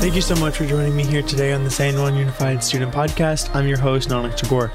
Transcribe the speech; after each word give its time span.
Thank 0.00 0.14
you 0.14 0.22
so 0.22 0.34
much 0.36 0.56
for 0.56 0.64
joining 0.64 0.96
me 0.96 1.04
here 1.04 1.20
today 1.20 1.52
on 1.52 1.62
the 1.62 1.70
San 1.70 1.94
Juan 1.94 2.16
Unified 2.16 2.64
Student 2.64 2.90
Podcast. 2.90 3.54
I'm 3.54 3.68
your 3.68 3.78
host, 3.78 4.08
Nanak 4.08 4.34
Tagore. 4.34 4.72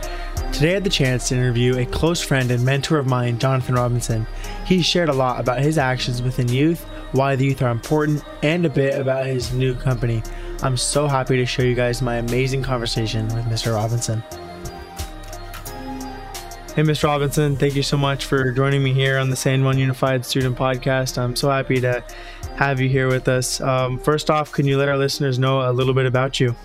Today 0.53 0.69
I 0.69 0.73
had 0.75 0.83
the 0.83 0.89
chance 0.91 1.29
to 1.29 1.35
interview 1.35 1.79
a 1.79 1.85
close 1.87 2.21
friend 2.21 2.51
and 2.51 2.63
mentor 2.63 2.99
of 2.99 3.07
mine, 3.07 3.39
Jonathan 3.39 3.73
Robinson. 3.73 4.27
He 4.67 4.83
shared 4.83 5.09
a 5.09 5.13
lot 5.13 5.39
about 5.39 5.61
his 5.61 5.79
actions 5.79 6.21
within 6.21 6.47
youth, 6.47 6.83
why 7.11 7.35
the 7.35 7.43
youth 7.43 7.63
are 7.63 7.71
important, 7.71 8.23
and 8.43 8.67
a 8.67 8.69
bit 8.69 8.99
about 8.99 9.25
his 9.25 9.51
new 9.51 9.73
company. 9.73 10.21
I'm 10.61 10.77
so 10.77 11.07
happy 11.07 11.37
to 11.37 11.45
show 11.47 11.63
you 11.63 11.73
guys 11.73 12.03
my 12.03 12.17
amazing 12.17 12.61
conversation 12.61 13.25
with 13.29 13.45
Mr. 13.45 13.73
Robinson. 13.73 14.23
Hey, 16.75 16.83
Mr. 16.83 17.05
Robinson, 17.05 17.55
thank 17.55 17.73
you 17.73 17.83
so 17.83 17.95
much 17.95 18.25
for 18.25 18.51
joining 18.51 18.83
me 18.83 18.93
here 18.93 19.17
on 19.17 19.29
the 19.29 19.35
San 19.37 19.63
Juan 19.63 19.79
Unified 19.79 20.25
Student 20.25 20.57
Podcast. 20.57 21.17
I'm 21.17 21.33
so 21.35 21.49
happy 21.49 21.79
to 21.79 22.03
have 22.55 22.79
you 22.79 22.87
here 22.87 23.07
with 23.07 23.27
us. 23.27 23.59
Um, 23.59 23.99
first 23.99 24.29
off, 24.29 24.51
can 24.51 24.65
you 24.65 24.77
let 24.77 24.87
our 24.87 24.97
listeners 24.97 25.37
know 25.37 25.69
a 25.69 25.73
little 25.73 25.93
bit 25.93 26.05
about 26.05 26.39
you? 26.39 26.55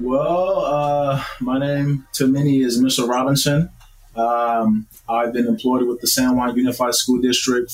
Well, 0.00 0.64
uh, 0.64 1.22
my 1.40 1.58
name 1.58 2.06
to 2.14 2.26
many 2.26 2.60
is 2.60 2.82
Mr. 2.82 3.08
Robinson. 3.08 3.70
Um, 4.14 4.86
I've 5.08 5.32
been 5.32 5.46
employed 5.46 5.86
with 5.86 6.00
the 6.00 6.06
San 6.06 6.36
Juan 6.36 6.56
Unified 6.56 6.94
School 6.94 7.20
District 7.20 7.72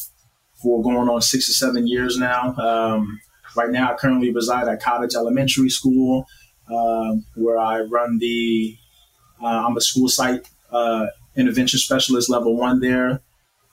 for 0.60 0.82
going 0.82 1.08
on 1.08 1.22
six 1.22 1.48
or 1.48 1.52
seven 1.52 1.86
years 1.86 2.18
now. 2.18 2.54
Um, 2.56 3.20
right 3.56 3.70
now, 3.70 3.92
I 3.92 3.94
currently 3.94 4.32
reside 4.32 4.66
at 4.66 4.82
Cottage 4.82 5.14
Elementary 5.14 5.70
School, 5.70 6.26
uh, 6.68 7.14
where 7.36 7.58
I 7.58 7.80
run 7.82 8.18
the. 8.18 8.76
Uh, 9.40 9.66
I'm 9.66 9.76
a 9.76 9.80
school 9.80 10.08
site 10.08 10.48
uh, 10.70 11.06
intervention 11.36 11.78
specialist 11.78 12.30
level 12.30 12.56
one 12.56 12.80
there. 12.80 13.20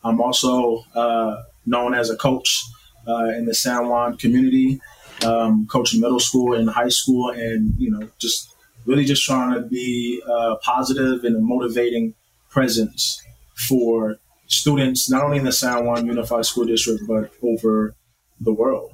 I'm 0.04 0.22
also 0.22 0.84
uh, 0.96 1.44
known 1.66 1.94
as 1.94 2.10
a 2.10 2.16
coach 2.16 2.64
uh, 3.10 3.30
in 3.30 3.46
the 3.46 3.54
San 3.54 3.88
Juan 3.88 4.18
community, 4.18 4.80
um, 5.26 5.68
coaching 5.68 6.00
middle 6.00 6.20
school 6.20 6.54
and 6.54 6.70
high 6.70 6.90
school, 6.90 7.30
and 7.32 7.74
you 7.78 7.90
know, 7.90 8.08
just 8.20 8.54
really 8.86 9.06
just 9.06 9.24
trying 9.26 9.54
to 9.54 9.62
be 9.62 10.22
a 10.28 10.56
positive 10.58 11.24
and 11.24 11.36
a 11.36 11.40
motivating 11.40 12.14
presence 12.50 13.22
for 13.68 14.18
students, 14.48 15.10
not 15.10 15.24
only 15.24 15.38
in 15.38 15.46
the 15.46 15.52
San 15.52 15.86
Juan 15.86 16.06
Unified 16.06 16.46
School 16.46 16.66
District, 16.66 17.02
but 17.08 17.32
over 17.42 17.96
the 18.40 18.54
world. 18.54 18.92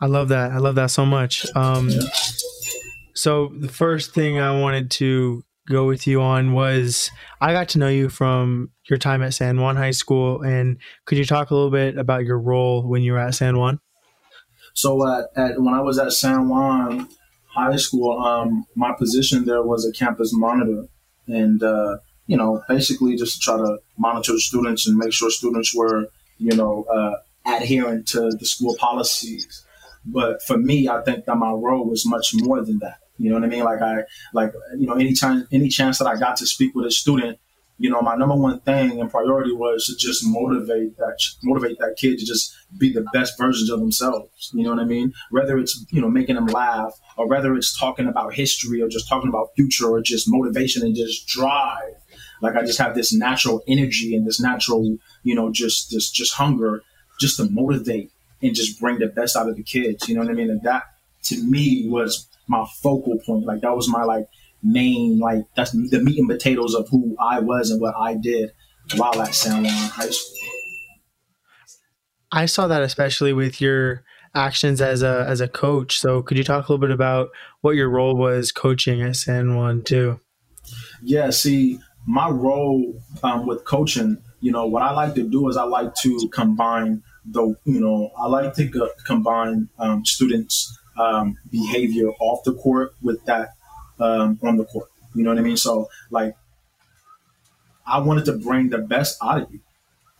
I 0.00 0.06
love 0.06 0.28
that. 0.28 0.52
I 0.52 0.58
love 0.58 0.76
that 0.76 0.90
so 0.90 1.04
much. 1.04 1.44
Um, 1.54 1.90
yeah. 1.90 2.00
So 3.14 3.52
the 3.58 3.68
first 3.68 4.14
thing 4.14 4.38
I 4.38 4.58
wanted 4.58 4.90
to 4.92 5.44
go 5.70 5.86
with 5.86 6.06
you 6.06 6.20
on 6.20 6.52
was 6.52 7.10
I 7.40 7.52
got 7.52 7.68
to 7.70 7.78
know 7.78 7.88
you 7.88 8.08
from 8.08 8.70
your 8.88 8.98
time 8.98 9.22
at 9.22 9.34
San 9.34 9.60
Juan 9.60 9.76
High 9.76 9.92
School, 9.92 10.42
and 10.42 10.76
could 11.06 11.16
you 11.16 11.24
talk 11.24 11.50
a 11.50 11.54
little 11.54 11.70
bit 11.70 11.96
about 11.96 12.24
your 12.24 12.38
role 12.38 12.86
when 12.86 13.02
you 13.02 13.12
were 13.12 13.18
at 13.18 13.34
San 13.34 13.56
Juan? 13.56 13.80
So 14.74 15.06
at, 15.06 15.26
at 15.36 15.60
when 15.60 15.74
I 15.74 15.80
was 15.80 15.98
at 15.98 16.12
San 16.12 16.48
Juan 16.48 17.08
High 17.46 17.76
School, 17.76 18.18
um, 18.20 18.66
my 18.74 18.92
position 18.92 19.44
there 19.44 19.62
was 19.62 19.86
a 19.86 19.92
campus 19.92 20.32
monitor, 20.32 20.86
and 21.26 21.62
uh, 21.62 21.98
you 22.26 22.36
know 22.36 22.62
basically 22.68 23.16
just 23.16 23.34
to 23.34 23.40
try 23.40 23.56
to 23.56 23.78
monitor 23.96 24.38
students 24.38 24.86
and 24.86 24.96
make 24.96 25.12
sure 25.12 25.30
students 25.30 25.74
were 25.74 26.08
you 26.38 26.56
know 26.56 26.84
uh, 26.84 27.16
adherent 27.46 28.08
to 28.08 28.30
the 28.38 28.46
school 28.46 28.76
policies. 28.78 29.64
But 30.04 30.42
for 30.42 30.56
me, 30.56 30.88
I 30.88 31.02
think 31.02 31.26
that 31.26 31.36
my 31.36 31.50
role 31.50 31.86
was 31.86 32.06
much 32.06 32.34
more 32.34 32.64
than 32.64 32.78
that. 32.78 33.00
You 33.20 33.28
know 33.28 33.34
what 33.34 33.44
I 33.44 33.48
mean? 33.48 33.64
Like 33.64 33.82
I 33.82 34.04
like 34.32 34.52
you 34.78 34.86
know 34.86 34.94
anytime 34.94 35.46
any 35.52 35.68
chance 35.68 35.98
that 35.98 36.06
I 36.06 36.16
got 36.16 36.36
to 36.38 36.46
speak 36.46 36.74
with 36.74 36.86
a 36.86 36.90
student, 36.90 37.38
you 37.76 37.90
know 37.90 38.00
my 38.00 38.16
number 38.16 38.34
one 38.34 38.60
thing 38.60 38.98
and 38.98 39.10
priority 39.10 39.52
was 39.52 39.86
to 39.86 39.96
just 39.96 40.24
motivate 40.26 40.96
that 40.96 41.18
motivate 41.42 41.78
that 41.80 41.96
kid 41.98 42.18
to 42.18 42.24
just 42.24 42.56
be 42.78 42.90
the 42.90 43.04
best 43.12 43.36
versions 43.36 43.68
of 43.68 43.78
themselves. 43.78 44.50
You 44.54 44.64
know 44.64 44.70
what 44.70 44.80
I 44.80 44.84
mean? 44.84 45.12
Whether 45.30 45.58
it's 45.58 45.84
you 45.90 46.00
know 46.00 46.08
making 46.08 46.36
them 46.36 46.46
laugh 46.46 46.98
or 47.18 47.28
whether 47.28 47.54
it's 47.54 47.78
talking 47.78 48.06
about 48.06 48.32
history 48.32 48.80
or 48.80 48.88
just 48.88 49.06
talking 49.06 49.28
about 49.28 49.50
future 49.54 49.90
or 49.90 50.00
just 50.00 50.26
motivation 50.26 50.82
and 50.82 50.96
just 50.96 51.26
drive. 51.26 51.96
Like 52.40 52.56
I 52.56 52.62
just 52.62 52.78
have 52.78 52.94
this 52.94 53.12
natural 53.12 53.62
energy 53.68 54.16
and 54.16 54.26
this 54.26 54.40
natural 54.40 54.96
you 55.24 55.34
know 55.34 55.52
just 55.52 55.90
just 55.90 56.14
just 56.14 56.32
hunger 56.32 56.82
just 57.20 57.36
to 57.36 57.50
motivate 57.50 58.10
and 58.42 58.54
just 58.54 58.80
bring 58.80 58.98
the 58.98 59.08
best 59.08 59.36
out 59.36 59.50
of 59.50 59.56
the 59.56 59.62
kids. 59.62 60.08
You 60.08 60.14
know 60.14 60.22
what 60.22 60.30
I 60.30 60.34
mean? 60.34 60.48
And 60.48 60.62
that 60.62 60.84
to 61.24 61.36
me 61.42 61.86
was 61.86 62.26
my 62.50 62.66
focal 62.82 63.18
point. 63.24 63.46
Like 63.46 63.62
that 63.62 63.74
was 63.74 63.88
my 63.88 64.02
like 64.02 64.26
main 64.62 65.18
like 65.18 65.44
that's 65.56 65.70
the 65.70 66.00
meat 66.02 66.18
and 66.18 66.28
potatoes 66.28 66.74
of 66.74 66.88
who 66.90 67.16
I 67.18 67.40
was 67.40 67.70
and 67.70 67.80
what 67.80 67.94
I 67.96 68.14
did 68.14 68.52
while 68.96 69.22
at 69.22 69.34
San 69.34 69.62
Juan 69.62 69.72
High 69.72 70.10
School. 70.10 70.48
I 72.32 72.46
saw 72.46 72.66
that 72.66 72.82
especially 72.82 73.32
with 73.32 73.60
your 73.60 74.04
actions 74.34 74.80
as 74.80 75.02
a 75.02 75.24
as 75.26 75.40
a 75.40 75.48
coach. 75.48 75.98
So 76.00 76.22
could 76.22 76.36
you 76.36 76.44
talk 76.44 76.68
a 76.68 76.72
little 76.72 76.86
bit 76.86 76.90
about 76.90 77.28
what 77.60 77.76
your 77.76 77.88
role 77.88 78.16
was 78.16 78.52
coaching 78.52 79.00
at 79.00 79.16
San 79.16 79.56
Juan 79.56 79.82
too? 79.82 80.20
Yeah, 81.02 81.30
see, 81.30 81.78
my 82.06 82.28
role 82.28 83.00
um, 83.22 83.46
with 83.46 83.64
coaching, 83.64 84.18
you 84.40 84.52
know, 84.52 84.66
what 84.66 84.82
I 84.82 84.92
like 84.92 85.14
to 85.14 85.22
do 85.22 85.48
is 85.48 85.56
I 85.56 85.64
like 85.64 85.94
to 86.02 86.28
combine 86.32 87.02
the, 87.24 87.56
you 87.64 87.80
know, 87.80 88.10
I 88.16 88.26
like 88.26 88.54
to 88.54 88.68
co- 88.68 88.90
combine 89.06 89.68
um, 89.78 90.04
students 90.04 90.76
um, 90.98 91.36
behavior 91.50 92.10
off 92.20 92.44
the 92.44 92.54
court 92.54 92.94
with 93.02 93.24
that 93.24 93.50
um, 93.98 94.38
on 94.42 94.56
the 94.56 94.64
court. 94.64 94.88
You 95.14 95.24
know 95.24 95.30
what 95.30 95.38
I 95.38 95.42
mean? 95.42 95.56
So 95.56 95.88
like, 96.10 96.36
I 97.86 97.98
wanted 97.98 98.24
to 98.26 98.32
bring 98.34 98.70
the 98.70 98.78
best 98.78 99.18
out 99.22 99.42
of 99.42 99.52
you. 99.52 99.60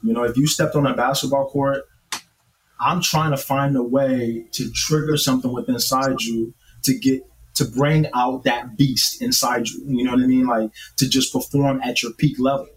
You 0.03 0.13
know, 0.13 0.25
if 0.25 0.37
you 0.37 0.47
stepped 0.47 0.75
on 0.75 0.87
a 0.87 0.95
basketball 0.95 1.49
court, 1.51 1.85
I'm 2.81 3.03
trying 3.03 3.31
to 3.33 3.37
find 3.37 3.77
a 3.77 3.83
way 3.83 4.47
to 4.53 4.71
trigger 4.73 5.17
something 5.17 5.53
within 5.53 5.75
inside 5.75 6.23
you 6.23 6.55
to 6.85 6.99
get 6.99 7.23
to 7.55 7.65
bring 7.67 8.09
out 8.15 8.45
that 8.45 8.79
beast 8.79 9.21
inside 9.21 9.69
you. 9.69 9.85
You 9.87 10.05
know 10.05 10.13
what 10.13 10.23
I 10.23 10.27
mean? 10.27 10.47
Like 10.47 10.71
to 10.97 11.09
just 11.09 11.33
perform 11.33 11.81
at 11.83 12.03
your 12.03 12.13
peak 12.13 12.39
level. 12.39 12.69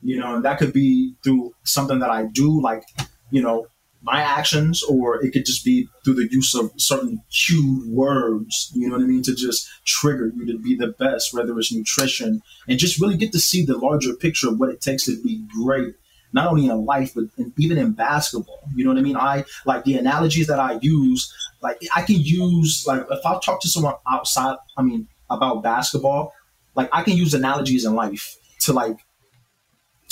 You 0.00 0.18
know, 0.18 0.36
and 0.36 0.44
that 0.44 0.58
could 0.58 0.72
be 0.72 1.14
through 1.22 1.54
something 1.64 2.00
that 2.00 2.10
I 2.10 2.24
do, 2.24 2.60
like, 2.60 2.82
you 3.30 3.42
know, 3.42 3.66
my 4.02 4.20
actions, 4.20 4.82
or 4.82 5.24
it 5.24 5.32
could 5.32 5.46
just 5.46 5.64
be 5.64 5.88
through 6.04 6.14
the 6.14 6.28
use 6.30 6.54
of 6.54 6.70
certain 6.76 7.22
cued 7.30 7.88
words, 7.88 8.72
you 8.74 8.88
know 8.88 8.96
what 8.96 9.02
I 9.02 9.06
mean, 9.06 9.22
to 9.22 9.34
just 9.34 9.68
trigger 9.84 10.32
you 10.34 10.46
to 10.46 10.58
be 10.58 10.74
the 10.74 10.88
best, 10.88 11.32
whether 11.32 11.56
it's 11.58 11.72
nutrition, 11.72 12.42
and 12.68 12.78
just 12.78 13.00
really 13.00 13.16
get 13.16 13.32
to 13.32 13.38
see 13.38 13.64
the 13.64 13.78
larger 13.78 14.14
picture 14.14 14.48
of 14.48 14.58
what 14.58 14.70
it 14.70 14.80
takes 14.80 15.04
to 15.06 15.22
be 15.22 15.44
great, 15.62 15.94
not 16.32 16.48
only 16.48 16.66
in 16.66 16.84
life, 16.84 17.14
but 17.14 17.24
in, 17.38 17.52
even 17.58 17.78
in 17.78 17.92
basketball. 17.92 18.60
You 18.74 18.84
know 18.84 18.90
what 18.90 18.98
I 18.98 19.02
mean? 19.02 19.16
I 19.16 19.44
like 19.66 19.84
the 19.84 19.96
analogies 19.96 20.48
that 20.48 20.58
I 20.58 20.78
use, 20.82 21.32
like 21.62 21.80
I 21.94 22.02
can 22.02 22.16
use, 22.18 22.84
like 22.86 23.06
if 23.10 23.24
I 23.24 23.38
talk 23.38 23.60
to 23.62 23.68
someone 23.68 23.94
outside, 24.10 24.56
I 24.76 24.82
mean, 24.82 25.06
about 25.30 25.62
basketball, 25.62 26.32
like 26.74 26.88
I 26.92 27.02
can 27.02 27.16
use 27.16 27.34
analogies 27.34 27.84
in 27.84 27.94
life 27.94 28.36
to 28.60 28.72
like 28.72 28.96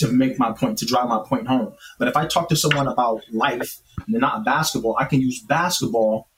to 0.01 0.09
make 0.13 0.39
my 0.39 0.53
point, 0.53 0.79
to 0.79 0.87
drive 0.87 1.09
my 1.09 1.23
point 1.27 1.47
home. 1.47 1.73
But 1.99 2.09
if 2.09 2.17
I 2.17 2.27
talk 2.27 2.49
to 2.49 2.57
someone 2.57 2.89
about 2.89 3.23
life 3.33 3.79
and 4.05 4.15
they're 4.15 4.21
not 4.21 4.45
basketball, 4.45 4.97
I 4.99 5.05
can 5.05 5.21
use 5.21 5.41
basketball 5.41 6.29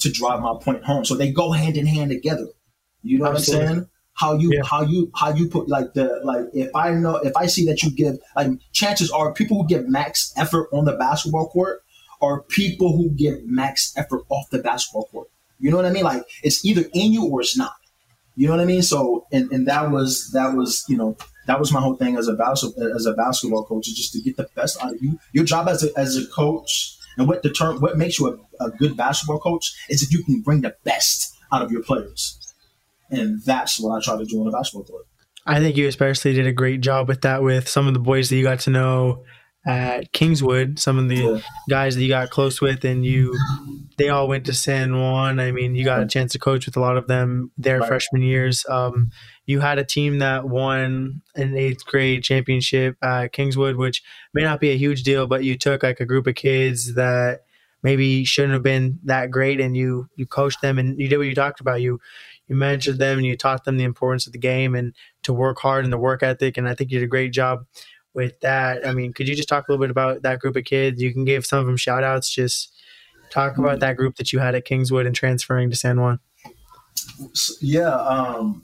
to 0.00 0.10
drive 0.10 0.40
my 0.40 0.54
point 0.60 0.84
home. 0.84 1.04
So 1.04 1.14
they 1.14 1.30
go 1.32 1.52
hand 1.52 1.76
in 1.76 1.86
hand 1.86 2.10
together. 2.10 2.46
You 3.02 3.18
know 3.18 3.26
Absolutely. 3.26 3.64
what 3.64 3.70
I'm 3.70 3.74
saying? 3.76 3.88
How 4.14 4.34
you 4.34 4.50
yeah. 4.52 4.60
how 4.64 4.82
you 4.82 5.10
how 5.14 5.34
you 5.34 5.48
put 5.48 5.68
like 5.68 5.94
the 5.94 6.20
like 6.22 6.44
if 6.52 6.70
I 6.76 6.90
know 6.90 7.16
if 7.16 7.34
I 7.34 7.46
see 7.46 7.64
that 7.66 7.82
you 7.82 7.90
give 7.90 8.18
like 8.36 8.50
chances 8.72 9.10
are 9.10 9.32
people 9.32 9.56
who 9.56 9.66
give 9.66 9.88
max 9.88 10.34
effort 10.36 10.68
on 10.70 10.84
the 10.84 10.92
basketball 10.92 11.48
court 11.48 11.82
are 12.20 12.42
people 12.42 12.94
who 12.94 13.10
give 13.10 13.42
max 13.46 13.92
effort 13.96 14.22
off 14.28 14.50
the 14.50 14.58
basketball 14.58 15.06
court. 15.06 15.28
You 15.58 15.70
know 15.70 15.78
what 15.78 15.86
I 15.86 15.90
mean? 15.90 16.04
Like 16.04 16.24
it's 16.42 16.62
either 16.62 16.82
in 16.92 17.12
you 17.12 17.26
or 17.26 17.40
it's 17.40 17.56
not. 17.56 17.72
You 18.36 18.48
know 18.48 18.54
what 18.54 18.62
I 18.62 18.66
mean? 18.66 18.82
So 18.82 19.26
and, 19.32 19.50
and 19.50 19.66
that 19.66 19.90
was 19.90 20.30
that 20.32 20.54
was, 20.54 20.84
you 20.88 20.96
know, 20.96 21.16
that 21.46 21.58
was 21.58 21.72
my 21.72 21.80
whole 21.80 21.96
thing 21.96 22.16
as 22.16 22.28
a 22.28 22.34
basketball 22.34 22.94
as 22.94 23.06
a 23.06 23.12
basketball 23.12 23.64
coach 23.64 23.88
is 23.88 23.94
just 23.94 24.12
to 24.12 24.20
get 24.20 24.36
the 24.36 24.48
best 24.54 24.82
out 24.82 24.94
of 24.94 25.02
you. 25.02 25.18
Your 25.32 25.44
job 25.44 25.68
as 25.68 25.84
a, 25.84 25.98
as 25.98 26.16
a 26.16 26.26
coach 26.26 26.96
and 27.16 27.28
what 27.28 27.42
deter 27.42 27.78
what 27.78 27.98
makes 27.98 28.18
you 28.18 28.28
a, 28.60 28.64
a 28.64 28.70
good 28.70 28.96
basketball 28.96 29.40
coach 29.40 29.72
is 29.88 30.02
if 30.02 30.12
you 30.12 30.24
can 30.24 30.40
bring 30.40 30.62
the 30.62 30.74
best 30.84 31.34
out 31.52 31.62
of 31.62 31.70
your 31.70 31.82
players, 31.82 32.38
and 33.10 33.42
that's 33.44 33.80
what 33.80 33.96
I 33.96 34.00
try 34.02 34.16
to 34.16 34.24
do 34.24 34.40
on 34.40 34.48
a 34.48 34.50
basketball 34.50 34.84
court. 34.84 35.06
I 35.44 35.58
think 35.58 35.76
you 35.76 35.88
especially 35.88 36.34
did 36.34 36.46
a 36.46 36.52
great 36.52 36.80
job 36.80 37.08
with 37.08 37.22
that 37.22 37.42
with 37.42 37.68
some 37.68 37.88
of 37.88 37.94
the 37.94 38.00
boys 38.00 38.28
that 38.28 38.36
you 38.36 38.44
got 38.44 38.60
to 38.60 38.70
know 38.70 39.24
at 39.66 40.12
Kingswood, 40.12 40.78
some 40.78 40.98
of 40.98 41.08
the 41.08 41.16
yeah. 41.16 41.40
guys 41.68 41.94
that 41.94 42.02
you 42.02 42.08
got 42.08 42.30
close 42.30 42.60
with, 42.60 42.84
and 42.84 43.04
you, 43.04 43.36
they 43.96 44.08
all 44.08 44.28
went 44.28 44.46
to 44.46 44.52
San 44.52 44.96
Juan. 44.96 45.38
I 45.38 45.52
mean, 45.52 45.74
you 45.74 45.84
got 45.84 46.02
a 46.02 46.06
chance 46.06 46.32
to 46.32 46.38
coach 46.38 46.66
with 46.66 46.76
a 46.76 46.80
lot 46.80 46.96
of 46.96 47.06
them 47.06 47.52
their 47.56 47.80
right. 47.80 47.88
freshman 47.88 48.22
years. 48.22 48.64
Um, 48.68 49.10
you 49.46 49.60
had 49.60 49.78
a 49.78 49.84
team 49.84 50.18
that 50.18 50.48
won 50.48 51.22
an 51.34 51.56
eighth 51.56 51.84
grade 51.84 52.22
championship 52.22 52.96
at 53.02 53.32
Kingswood, 53.32 53.76
which 53.76 54.02
may 54.32 54.42
not 54.42 54.60
be 54.60 54.70
a 54.70 54.76
huge 54.76 55.02
deal, 55.02 55.26
but 55.26 55.44
you 55.44 55.56
took 55.58 55.82
like 55.82 56.00
a 56.00 56.06
group 56.06 56.26
of 56.26 56.34
kids 56.34 56.94
that 56.94 57.40
maybe 57.82 58.24
shouldn't 58.24 58.52
have 58.54 58.62
been 58.62 58.98
that 59.04 59.30
great, 59.30 59.60
and 59.60 59.76
you 59.76 60.08
you 60.16 60.26
coached 60.26 60.60
them, 60.62 60.78
and 60.78 60.98
you 60.98 61.08
did 61.08 61.18
what 61.18 61.26
you 61.26 61.34
talked 61.34 61.60
about. 61.60 61.80
You 61.80 62.00
you 62.48 62.56
mentored 62.56 62.98
them, 62.98 63.18
and 63.18 63.26
you 63.26 63.36
taught 63.36 63.64
them 63.64 63.76
the 63.76 63.84
importance 63.84 64.26
of 64.26 64.32
the 64.32 64.38
game 64.38 64.74
and 64.74 64.94
to 65.22 65.32
work 65.32 65.58
hard 65.58 65.84
and 65.84 65.92
the 65.92 65.98
work 65.98 66.22
ethic. 66.22 66.56
And 66.56 66.68
I 66.68 66.74
think 66.74 66.90
you 66.90 66.98
did 66.98 67.04
a 67.04 67.08
great 67.08 67.32
job 67.32 67.64
with 68.14 68.38
that. 68.40 68.86
I 68.86 68.92
mean, 68.92 69.12
could 69.12 69.28
you 69.28 69.34
just 69.34 69.48
talk 69.48 69.68
a 69.68 69.72
little 69.72 69.82
bit 69.82 69.90
about 69.90 70.22
that 70.22 70.38
group 70.38 70.56
of 70.56 70.64
kids? 70.64 71.02
You 71.02 71.12
can 71.12 71.24
give 71.24 71.46
some 71.46 71.58
of 71.58 71.66
them 71.66 71.76
shout 71.76 72.04
outs. 72.04 72.32
Just 72.32 72.72
Talk 73.32 73.56
about 73.56 73.80
that 73.80 73.96
group 73.96 74.16
that 74.16 74.30
you 74.30 74.40
had 74.40 74.54
at 74.54 74.66
Kingswood 74.66 75.06
and 75.06 75.16
transferring 75.16 75.70
to 75.70 75.76
San 75.76 75.98
Juan. 75.98 76.20
Yeah, 77.62 77.94
um, 77.94 78.62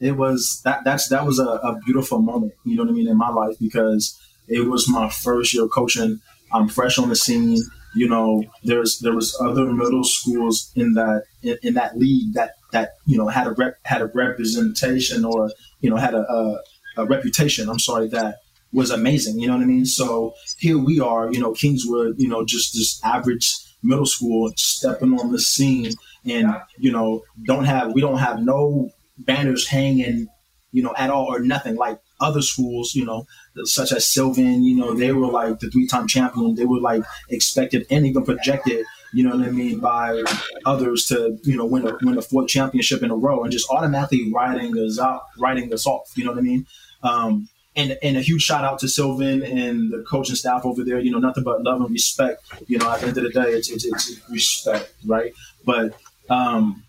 it 0.00 0.12
was 0.12 0.60
that. 0.64 0.84
That's 0.84 1.08
that 1.08 1.26
was 1.26 1.38
a, 1.38 1.46
a, 1.46 1.78
beautiful 1.84 2.20
moment. 2.20 2.52
You 2.64 2.76
know 2.76 2.84
what 2.84 2.90
I 2.90 2.94
mean 2.94 3.08
in 3.08 3.16
my 3.16 3.30
life 3.30 3.56
because 3.60 4.18
it 4.46 4.66
was 4.66 4.88
my 4.88 5.08
first 5.08 5.54
year 5.54 5.66
coaching. 5.66 6.20
I'm 6.52 6.68
fresh 6.68 6.98
on 6.98 7.08
the 7.08 7.16
scene. 7.16 7.58
You 7.94 8.08
know, 8.08 8.44
there's 8.62 8.98
there 9.00 9.14
was 9.14 9.36
other 9.40 9.66
middle 9.72 10.04
schools 10.04 10.70
in 10.76 10.94
that 10.94 11.24
in, 11.42 11.58
in 11.62 11.74
that 11.74 11.98
league 11.98 12.34
that 12.34 12.52
that 12.72 12.92
you 13.06 13.18
know 13.18 13.28
had 13.28 13.46
a 13.46 13.52
rep, 13.52 13.74
had 13.82 14.02
a 14.02 14.06
representation 14.06 15.24
or 15.24 15.50
you 15.80 15.90
know 15.90 15.96
had 15.96 16.14
a, 16.14 16.20
a, 16.30 16.60
a 16.98 17.04
reputation. 17.04 17.68
I'm 17.68 17.78
sorry 17.78 18.08
that 18.08 18.36
was 18.72 18.90
amazing. 18.90 19.38
You 19.38 19.48
know 19.48 19.56
what 19.56 19.62
I 19.62 19.66
mean? 19.66 19.86
So 19.86 20.34
here 20.58 20.78
we 20.78 21.00
are, 21.00 21.32
you 21.32 21.40
know, 21.40 21.52
Kingswood, 21.52 22.16
you 22.18 22.28
know, 22.28 22.44
just 22.44 22.74
this 22.74 23.00
average 23.04 23.50
middle 23.82 24.06
school 24.06 24.52
stepping 24.56 25.18
on 25.18 25.32
the 25.32 25.40
scene 25.40 25.92
and, 26.24 26.54
you 26.76 26.92
know, 26.92 27.24
don't 27.44 27.64
have, 27.64 27.92
we 27.92 28.00
don't 28.00 28.18
have 28.18 28.42
no 28.42 28.90
banners 29.18 29.66
hanging, 29.68 30.28
you 30.72 30.82
know, 30.82 30.94
at 30.96 31.10
all 31.10 31.26
or 31.26 31.40
nothing 31.40 31.76
like 31.76 31.98
other 32.20 32.42
schools, 32.42 32.94
you 32.94 33.04
know, 33.04 33.26
such 33.64 33.92
as 33.92 34.10
Sylvan, 34.12 34.62
you 34.62 34.76
know, 34.76 34.94
they 34.94 35.12
were 35.12 35.28
like 35.28 35.60
the 35.60 35.70
three 35.70 35.86
time 35.86 36.06
champion. 36.06 36.54
They 36.54 36.64
were 36.64 36.80
like 36.80 37.02
expected 37.30 37.86
and 37.90 38.06
even 38.06 38.24
projected, 38.24 38.84
you 39.12 39.24
know 39.24 39.36
what 39.36 39.46
I 39.46 39.50
mean, 39.50 39.80
by 39.80 40.22
others 40.66 41.06
to, 41.06 41.38
you 41.44 41.56
know, 41.56 41.64
win 41.64 41.86
a, 41.86 41.96
win 42.02 42.18
a 42.18 42.22
fourth 42.22 42.48
championship 42.48 43.02
in 43.02 43.10
a 43.10 43.16
row 43.16 43.42
and 43.42 43.52
just 43.52 43.70
automatically 43.70 44.32
writing 44.32 44.76
us 44.76 44.98
out, 44.98 45.22
writing 45.38 45.72
us 45.72 45.86
off, 45.86 46.12
you 46.16 46.24
know 46.24 46.32
what 46.32 46.38
I 46.38 46.42
mean? 46.42 46.66
Um, 47.02 47.48
and, 47.76 47.96
and 48.02 48.16
a 48.16 48.20
huge 48.20 48.42
shout 48.42 48.64
out 48.64 48.80
to 48.80 48.88
Sylvan 48.88 49.42
and 49.44 49.92
the 49.92 50.04
coaching 50.08 50.34
staff 50.34 50.64
over 50.64 50.82
there. 50.82 50.98
You 50.98 51.12
know, 51.12 51.18
nothing 51.18 51.44
but 51.44 51.62
love 51.62 51.80
and 51.80 51.90
respect. 51.90 52.42
You 52.66 52.78
know, 52.78 52.90
at 52.90 53.00
the 53.00 53.06
end 53.06 53.16
of 53.16 53.22
the 53.22 53.30
day, 53.30 53.50
it's, 53.50 53.70
it's, 53.70 53.84
it's 53.84 54.20
respect, 54.30 54.92
right? 55.06 55.32
But, 55.64 55.94
um, 56.28 56.82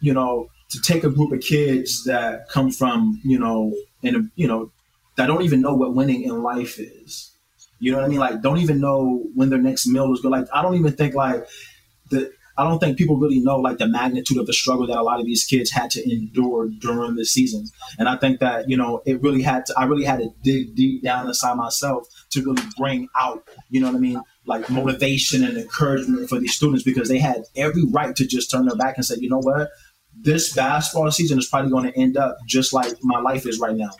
you 0.00 0.14
know, 0.14 0.48
to 0.70 0.80
take 0.80 1.04
a 1.04 1.10
group 1.10 1.32
of 1.32 1.40
kids 1.40 2.04
that 2.04 2.48
come 2.48 2.70
from, 2.70 3.20
you 3.24 3.38
know, 3.38 3.74
and, 4.02 4.30
you 4.36 4.46
know, 4.46 4.70
that 5.16 5.26
don't 5.26 5.42
even 5.42 5.60
know 5.60 5.74
what 5.74 5.94
winning 5.94 6.22
in 6.22 6.42
life 6.42 6.78
is. 6.78 7.32
You 7.80 7.92
know 7.92 7.98
what 7.98 8.04
I 8.04 8.08
mean? 8.08 8.18
Like, 8.18 8.42
don't 8.42 8.58
even 8.58 8.80
know 8.80 9.24
when 9.34 9.50
their 9.50 9.58
next 9.58 9.86
meal 9.86 10.12
is 10.12 10.20
good. 10.20 10.30
Like, 10.30 10.46
I 10.52 10.62
don't 10.62 10.76
even 10.76 10.92
think 10.92 11.14
like 11.14 11.46
the 12.10 12.32
I 12.58 12.64
don't 12.64 12.80
think 12.80 12.98
people 12.98 13.16
really 13.16 13.38
know 13.38 13.56
like 13.60 13.78
the 13.78 13.86
magnitude 13.86 14.36
of 14.36 14.48
the 14.48 14.52
struggle 14.52 14.88
that 14.88 14.96
a 14.96 15.02
lot 15.02 15.20
of 15.20 15.26
these 15.26 15.44
kids 15.44 15.70
had 15.70 15.92
to 15.92 16.12
endure 16.12 16.68
during 16.68 17.14
the 17.14 17.24
season. 17.24 17.66
And 18.00 18.08
I 18.08 18.16
think 18.16 18.40
that, 18.40 18.68
you 18.68 18.76
know, 18.76 19.00
it 19.06 19.22
really 19.22 19.42
had 19.42 19.64
to, 19.66 19.74
I 19.78 19.84
really 19.84 20.02
had 20.02 20.18
to 20.18 20.30
dig 20.42 20.74
deep 20.74 21.04
down 21.04 21.28
inside 21.28 21.54
myself 21.54 22.08
to 22.30 22.42
really 22.42 22.62
bring 22.76 23.08
out, 23.16 23.48
you 23.70 23.80
know 23.80 23.86
what 23.86 23.94
I 23.94 24.00
mean? 24.00 24.20
Like 24.44 24.68
motivation 24.70 25.44
and 25.44 25.56
encouragement 25.56 26.28
for 26.28 26.40
these 26.40 26.56
students 26.56 26.82
because 26.82 27.08
they 27.08 27.18
had 27.18 27.44
every 27.54 27.84
right 27.84 28.16
to 28.16 28.26
just 28.26 28.50
turn 28.50 28.66
their 28.66 28.76
back 28.76 28.96
and 28.96 29.06
say, 29.06 29.18
you 29.20 29.30
know 29.30 29.38
what? 29.38 29.70
This 30.20 30.52
basketball 30.52 31.10
season 31.10 31.38
is 31.38 31.48
probably 31.48 31.70
going 31.70 31.92
to 31.92 31.98
end 31.98 32.16
up 32.16 32.36
just 32.46 32.72
like 32.72 32.92
my 33.02 33.20
life 33.20 33.46
is 33.46 33.58
right 33.58 33.76
now 33.76 33.90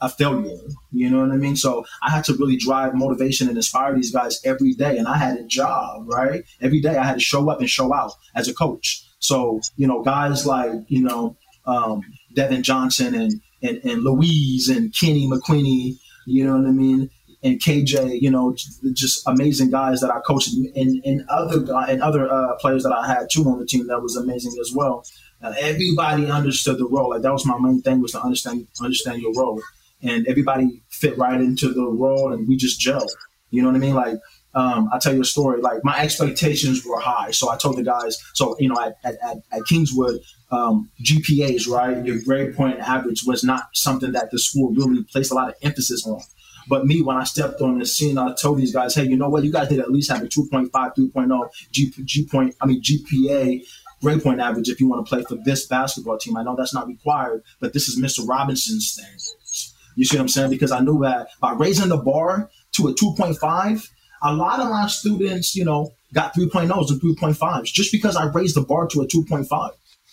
a 0.00 0.08
failure. 0.08 0.58
You 0.92 1.10
know 1.10 1.20
what 1.20 1.30
I 1.30 1.36
mean? 1.36 1.56
So 1.56 1.84
I 2.02 2.10
had 2.10 2.24
to 2.24 2.34
really 2.34 2.56
drive 2.56 2.94
motivation 2.94 3.48
and 3.48 3.56
inspire 3.56 3.94
these 3.94 4.12
guys 4.12 4.40
every 4.44 4.74
day. 4.74 4.98
And 4.98 5.08
I 5.08 5.16
had 5.16 5.38
a 5.38 5.44
job, 5.44 6.04
right? 6.06 6.44
Every 6.60 6.80
day 6.80 6.96
I 6.96 7.04
had 7.04 7.14
to 7.14 7.20
show 7.20 7.48
up 7.50 7.60
and 7.60 7.68
show 7.68 7.94
out 7.94 8.12
as 8.34 8.48
a 8.48 8.54
coach. 8.54 9.04
So, 9.18 9.60
you 9.76 9.86
know, 9.86 10.02
guys 10.02 10.46
like, 10.46 10.72
you 10.88 11.02
know, 11.02 11.36
um, 11.66 12.02
Devin 12.34 12.62
Johnson 12.62 13.14
and, 13.14 13.40
and, 13.62 13.78
and 13.84 14.02
Louise 14.02 14.68
and 14.68 14.94
Kenny 14.94 15.26
McQueenie, 15.26 15.96
you 16.26 16.44
know 16.44 16.58
what 16.58 16.66
I 16.66 16.72
mean? 16.72 17.10
And 17.42 17.60
KJ, 17.60 18.20
you 18.20 18.30
know, 18.30 18.54
just 18.92 19.26
amazing 19.26 19.70
guys 19.70 20.00
that 20.00 20.10
I 20.10 20.20
coached, 20.20 20.48
and, 20.54 21.04
and 21.04 21.24
other 21.28 21.58
and 21.88 22.02
other 22.02 22.30
uh, 22.30 22.54
players 22.56 22.84
that 22.84 22.92
I 22.92 23.06
had 23.06 23.28
too 23.30 23.44
on 23.44 23.58
the 23.58 23.66
team 23.66 23.86
that 23.88 24.00
was 24.00 24.16
amazing 24.16 24.54
as 24.62 24.72
well. 24.74 25.04
Everybody 25.44 26.30
understood 26.30 26.78
the 26.78 26.86
role. 26.86 27.10
Like 27.10 27.22
that 27.22 27.32
was 27.32 27.46
my 27.46 27.58
main 27.58 27.82
thing 27.82 28.00
was 28.00 28.12
to 28.12 28.22
understand 28.22 28.66
understand 28.80 29.20
your 29.20 29.34
role 29.34 29.60
and 30.02 30.26
everybody 30.26 30.82
fit 30.88 31.16
right 31.18 31.40
into 31.40 31.72
the 31.72 31.84
role 31.84 32.32
and 32.32 32.46
we 32.46 32.56
just 32.56 32.80
gelled. 32.80 33.08
You 33.50 33.62
know 33.62 33.68
what 33.68 33.76
I 33.76 33.80
mean? 33.80 33.94
Like, 33.94 34.18
um, 34.54 34.88
I'll 34.92 35.00
tell 35.00 35.14
you 35.14 35.22
a 35.22 35.24
story. 35.24 35.60
Like 35.60 35.84
my 35.84 35.98
expectations 35.98 36.84
were 36.84 37.00
high, 37.00 37.30
so 37.32 37.50
I 37.50 37.56
told 37.56 37.76
the 37.76 37.82
guys. 37.82 38.16
So 38.34 38.56
you 38.58 38.68
know, 38.68 38.80
at 38.80 38.96
at, 39.04 39.16
at 39.24 39.60
Kingswood, 39.68 40.20
um, 40.50 40.90
GPAs, 41.04 41.68
right? 41.68 42.04
Your 42.04 42.20
grade 42.22 42.54
point 42.54 42.78
average 42.78 43.22
was 43.26 43.42
not 43.42 43.64
something 43.74 44.12
that 44.12 44.30
the 44.30 44.38
school 44.38 44.70
really 44.70 45.02
placed 45.04 45.32
a 45.32 45.34
lot 45.34 45.48
of 45.48 45.54
emphasis 45.62 46.06
on. 46.06 46.20
But 46.68 46.86
me, 46.86 47.02
when 47.02 47.16
I 47.16 47.24
stepped 47.24 47.60
on 47.60 47.78
the 47.78 47.86
scene, 47.86 48.16
I 48.16 48.32
told 48.34 48.58
these 48.58 48.72
guys, 48.72 48.94
hey, 48.94 49.04
you 49.04 49.16
know 49.16 49.28
what? 49.28 49.44
You 49.44 49.52
guys 49.52 49.68
did 49.68 49.80
at 49.80 49.90
least 49.90 50.10
have 50.10 50.22
a 50.22 50.26
2.5, 50.26 50.70
3.0 50.70 51.50
G, 51.72 51.92
G 52.04 52.26
point, 52.26 52.54
I 52.60 52.66
mean 52.66 52.80
GPA 52.80 53.62
grade 54.04 54.22
point 54.22 54.40
average 54.40 54.68
if 54.68 54.80
you 54.80 54.88
want 54.88 55.04
to 55.04 55.08
play 55.08 55.24
for 55.24 55.36
this 55.44 55.66
basketball 55.66 56.18
team. 56.18 56.36
I 56.36 56.42
know 56.42 56.54
that's 56.54 56.74
not 56.74 56.86
required, 56.86 57.42
but 57.58 57.72
this 57.72 57.88
is 57.88 57.98
Mr. 57.98 58.28
Robinson's 58.28 58.86
standards. 58.86 59.74
You 59.96 60.04
see 60.04 60.16
what 60.16 60.22
I'm 60.22 60.28
saying? 60.28 60.50
Because 60.50 60.72
I 60.72 60.80
knew 60.80 61.00
that 61.02 61.28
by 61.40 61.52
raising 61.52 61.88
the 61.88 61.96
bar 61.96 62.50
to 62.72 62.88
a 62.88 62.94
2.5, 62.94 63.88
a 64.22 64.32
lot 64.34 64.60
of 64.60 64.68
my 64.68 64.86
students, 64.88 65.56
you 65.56 65.64
know, 65.64 65.92
got 66.12 66.34
3.0s 66.34 66.90
and 66.90 67.00
3.5s 67.00 67.64
just 67.64 67.90
because 67.92 68.16
I 68.16 68.26
raised 68.26 68.56
the 68.56 68.62
bar 68.62 68.86
to 68.88 69.00
a 69.00 69.06
2.5. 69.06 69.70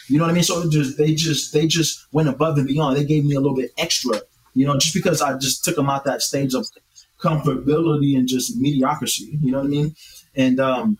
You 0.07 0.17
know 0.17 0.23
what 0.23 0.31
I 0.31 0.33
mean? 0.33 0.43
So 0.43 0.61
they 0.61 0.69
just 0.69 0.97
they 0.97 1.13
just 1.13 1.53
they 1.53 1.67
just 1.67 2.07
went 2.11 2.27
above 2.27 2.57
and 2.57 2.67
beyond. 2.67 2.97
They 2.97 3.05
gave 3.05 3.23
me 3.23 3.35
a 3.35 3.39
little 3.39 3.55
bit 3.55 3.71
extra, 3.77 4.21
you 4.53 4.65
know, 4.65 4.77
just 4.77 4.93
because 4.93 5.21
I 5.21 5.37
just 5.37 5.63
took 5.63 5.75
them 5.75 5.89
out 5.89 6.05
that 6.05 6.21
stage 6.21 6.53
of 6.53 6.67
comfortability 7.19 8.17
and 8.17 8.27
just 8.27 8.57
mediocrity. 8.57 9.37
You 9.41 9.51
know 9.51 9.59
what 9.59 9.67
I 9.67 9.69
mean? 9.69 9.95
And 10.35 10.59
um, 10.59 10.97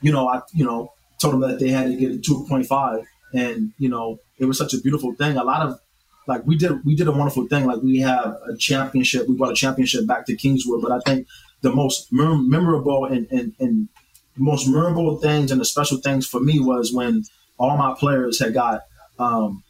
you 0.00 0.12
know, 0.12 0.28
I 0.28 0.42
you 0.52 0.64
know 0.64 0.93
told 1.24 1.34
them 1.34 1.50
that 1.50 1.58
they 1.58 1.68
had 1.68 1.86
to 1.86 1.96
get 1.96 2.12
a 2.12 2.18
2.5, 2.18 3.04
and 3.34 3.72
you 3.78 3.88
know, 3.88 4.18
it 4.38 4.44
was 4.44 4.58
such 4.58 4.74
a 4.74 4.80
beautiful 4.80 5.14
thing. 5.14 5.36
A 5.36 5.44
lot 5.44 5.66
of 5.66 5.80
like 6.26 6.46
we 6.46 6.56
did 6.56 6.84
we 6.84 6.94
did 6.94 7.08
a 7.08 7.12
wonderful 7.12 7.46
thing. 7.46 7.66
Like 7.66 7.82
we 7.82 7.98
have 8.00 8.36
a 8.48 8.56
championship. 8.58 9.28
We 9.28 9.36
brought 9.36 9.52
a 9.52 9.54
championship 9.54 10.06
back 10.06 10.26
to 10.26 10.36
Kingswood. 10.36 10.82
But 10.82 10.92
I 10.92 11.00
think 11.00 11.26
the 11.62 11.72
most 11.72 12.12
mem- 12.12 12.48
memorable 12.48 13.04
and, 13.06 13.26
and 13.30 13.52
and 13.58 13.88
most 14.36 14.66
memorable 14.66 15.16
things 15.18 15.50
and 15.50 15.60
the 15.60 15.64
special 15.64 15.98
things 15.98 16.26
for 16.26 16.40
me 16.40 16.58
was 16.60 16.92
when 16.92 17.24
all 17.58 17.76
my 17.76 17.94
players 17.98 18.40
had 18.40 18.52
got 18.52 18.82
um, 19.18 19.62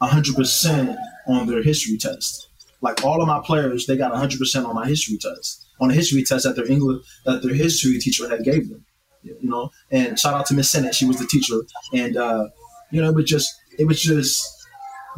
100% 0.00 0.96
on 1.26 1.46
their 1.46 1.62
history 1.62 1.98
test. 1.98 2.48
Like 2.80 3.04
all 3.04 3.20
of 3.20 3.26
my 3.28 3.40
players, 3.44 3.86
they 3.86 3.96
got 3.96 4.12
100% 4.12 4.64
on 4.64 4.74
my 4.74 4.86
history 4.86 5.18
test, 5.18 5.66
on 5.80 5.90
a 5.90 5.94
history 5.94 6.22
test 6.22 6.44
that 6.44 6.54
their 6.54 6.70
English, 6.70 7.04
that 7.24 7.42
their 7.42 7.54
history 7.54 7.98
teacher 7.98 8.28
had 8.28 8.44
gave 8.44 8.68
them. 8.68 8.84
You 9.22 9.36
know, 9.42 9.70
and 9.90 10.18
shout 10.18 10.34
out 10.34 10.46
to 10.46 10.54
Miss 10.54 10.70
Sennett, 10.70 10.94
she 10.94 11.04
was 11.04 11.18
the 11.18 11.26
teacher, 11.26 11.60
and 11.92 12.16
uh, 12.16 12.48
you 12.90 13.00
know, 13.00 13.08
it 13.08 13.14
was 13.14 13.24
just, 13.24 13.54
it 13.78 13.86
was 13.86 14.00
just 14.00 14.62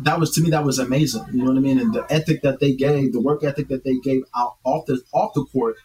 that 0.03 0.19
was 0.19 0.33
to 0.33 0.41
me 0.41 0.51
that 0.51 0.65
was 0.65 0.79
amazing. 0.79 1.25
You 1.33 1.39
know 1.39 1.51
what 1.51 1.57
I 1.57 1.61
mean? 1.61 1.79
And 1.79 1.93
the 1.93 2.07
ethic 2.11 2.43
that 2.43 2.61
they 2.61 2.75
gave, 2.75 3.13
the 3.13 3.21
work 3.21 3.45
ethic 3.45 3.69
that 3.69 3.85
they 3.85 3.99
gave 3.99 4.23
out 4.37 4.57
off 4.65 4.87
the 4.87 5.01
off 5.13 5.35
the 5.35 5.45
court, 5.47 5.77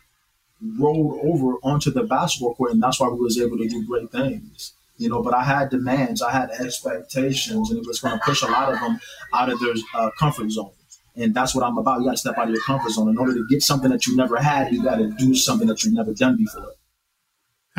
rolled 0.80 1.20
over 1.24 1.58
onto 1.64 1.92
the 1.92 2.04
basketball 2.04 2.56
court, 2.56 2.72
and 2.72 2.82
that's 2.82 3.00
why 3.00 3.08
we 3.08 3.20
was 3.20 3.40
able 3.40 3.58
to 3.58 3.68
do 3.68 3.86
great 3.86 4.12
things. 4.12 4.74
You 4.98 5.10
know, 5.10 5.22
but 5.22 5.34
I 5.34 5.44
had 5.44 5.70
demands, 5.70 6.22
I 6.22 6.32
had 6.32 6.50
expectations, 6.52 7.70
and 7.70 7.80
it 7.80 7.88
was 7.88 8.00
going 8.00 8.18
to 8.18 8.26
push 8.26 8.42
a 8.42 8.48
lot 8.48 8.74
of 8.74 8.80
them 8.80 9.00
out 9.34 9.50
of 9.50 9.60
their 9.62 9.74
uh, 9.94 10.10
comfort 10.20 10.52
zone. 10.52 10.72
And 11.16 11.34
that's 11.34 11.56
what 11.56 11.64
I'm 11.64 11.78
about. 11.78 12.00
You 12.00 12.06
got 12.06 12.12
to 12.12 12.18
step 12.18 12.38
out 12.38 12.48
of 12.48 12.54
your 12.54 12.64
comfort 12.64 12.92
zone 12.92 13.10
in 13.10 13.18
order 13.18 13.34
to 13.34 13.46
get 13.50 13.62
something 13.62 13.90
that 13.92 14.06
you 14.06 14.16
never 14.16 14.38
had. 14.38 14.74
You 14.74 14.84
got 14.84 14.98
to 14.98 15.10
do 15.12 15.36
something 15.36 15.68
that 15.68 15.84
you've 15.84 15.94
never 15.94 16.14
done 16.14 16.38
before. 16.38 16.74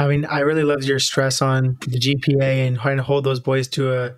I 0.00 0.08
mean, 0.08 0.24
I 0.24 0.38
really 0.40 0.64
loved 0.64 0.84
your 0.84 0.98
stress 0.98 1.42
on 1.42 1.76
the 1.86 1.98
GPA 1.98 2.66
and 2.66 2.78
trying 2.78 2.96
to 2.96 3.02
hold 3.02 3.22
those 3.22 3.38
boys 3.38 3.68
to 3.68 3.92
a 3.92 4.14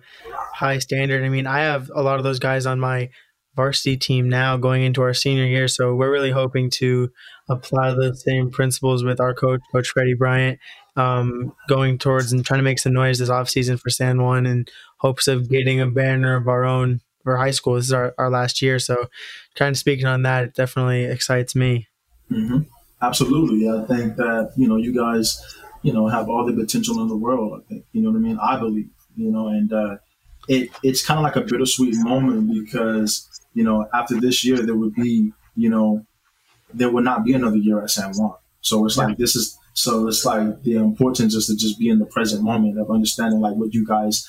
high 0.53 0.77
standard. 0.77 1.25
I 1.25 1.27
mean, 1.27 1.45
I 1.45 1.59
have 1.59 1.91
a 1.93 2.01
lot 2.01 2.19
of 2.19 2.23
those 2.23 2.39
guys 2.39 2.65
on 2.65 2.79
my 2.79 3.09
varsity 3.57 3.97
team 3.97 4.29
now 4.29 4.55
going 4.55 4.83
into 4.83 5.01
our 5.01 5.13
senior 5.13 5.45
year, 5.45 5.67
so 5.67 5.93
we're 5.93 6.09
really 6.09 6.31
hoping 6.31 6.69
to 6.75 7.09
apply 7.49 7.91
the 7.91 8.15
same 8.15 8.49
principles 8.49 9.03
with 9.03 9.19
our 9.19 9.33
coach, 9.33 9.59
Coach 9.73 9.89
Freddie 9.89 10.13
Bryant, 10.13 10.57
um, 10.95 11.53
going 11.67 11.97
towards 11.97 12.31
and 12.31 12.45
trying 12.45 12.59
to 12.59 12.63
make 12.63 12.79
some 12.79 12.93
noise 12.93 13.19
this 13.19 13.29
offseason 13.29 13.77
for 13.77 13.89
San 13.89 14.21
Juan 14.21 14.45
in 14.45 14.65
hopes 14.99 15.27
of 15.27 15.49
getting 15.49 15.81
a 15.81 15.87
banner 15.87 16.37
of 16.37 16.47
our 16.47 16.63
own 16.63 17.01
for 17.25 17.35
high 17.35 17.51
school. 17.51 17.75
This 17.75 17.85
is 17.87 17.93
our, 17.93 18.15
our 18.17 18.29
last 18.29 18.61
year, 18.61 18.79
so 18.79 19.07
kind 19.55 19.71
of 19.71 19.77
speaking 19.77 20.05
on 20.05 20.21
that, 20.21 20.45
it 20.45 20.55
definitely 20.55 21.03
excites 21.03 21.55
me. 21.55 21.89
Mm-hmm. 22.31 22.59
Absolutely. 23.01 23.67
I 23.67 23.85
think 23.85 24.15
that, 24.15 24.53
you 24.55 24.69
know, 24.69 24.77
you 24.77 24.95
guys, 24.95 25.41
you 25.83 25.93
know, 25.93 26.07
have 26.07 26.29
all 26.29 26.45
the 26.45 26.53
potential 26.53 27.01
in 27.01 27.07
the 27.07 27.17
world. 27.17 27.61
I 27.61 27.67
think, 27.67 27.85
you 27.91 28.01
know 28.01 28.09
what 28.09 28.17
I 28.17 28.21
mean? 28.21 28.39
I 28.41 28.57
believe, 28.57 28.89
you 29.15 29.31
know, 29.31 29.47
and, 29.47 29.71
uh, 29.71 29.97
it 30.47 30.69
it's 30.83 31.05
kind 31.05 31.17
of 31.17 31.23
like 31.23 31.35
a 31.35 31.41
bittersweet 31.41 31.95
moment 31.97 32.51
because 32.53 33.29
you 33.53 33.63
know 33.63 33.87
after 33.93 34.19
this 34.19 34.43
year 34.43 34.57
there 34.57 34.75
would 34.75 34.93
be 34.93 35.31
you 35.55 35.69
know 35.69 36.05
there 36.73 36.89
would 36.89 37.03
not 37.03 37.23
be 37.23 37.33
another 37.33 37.57
year 37.57 37.81
at 37.81 37.89
San 37.89 38.11
Juan. 38.13 38.35
So 38.61 38.85
it's 38.85 38.97
yeah. 38.97 39.05
like 39.05 39.17
this 39.17 39.35
is 39.35 39.57
so 39.73 40.07
it's 40.07 40.25
like 40.25 40.63
the 40.63 40.75
importance 40.75 41.33
is 41.33 41.47
to 41.47 41.55
just 41.55 41.79
be 41.79 41.89
in 41.89 41.99
the 41.99 42.05
present 42.05 42.43
moment 42.43 42.79
of 42.79 42.89
understanding 42.91 43.39
like 43.39 43.55
what 43.55 43.73
you 43.73 43.85
guys 43.85 44.27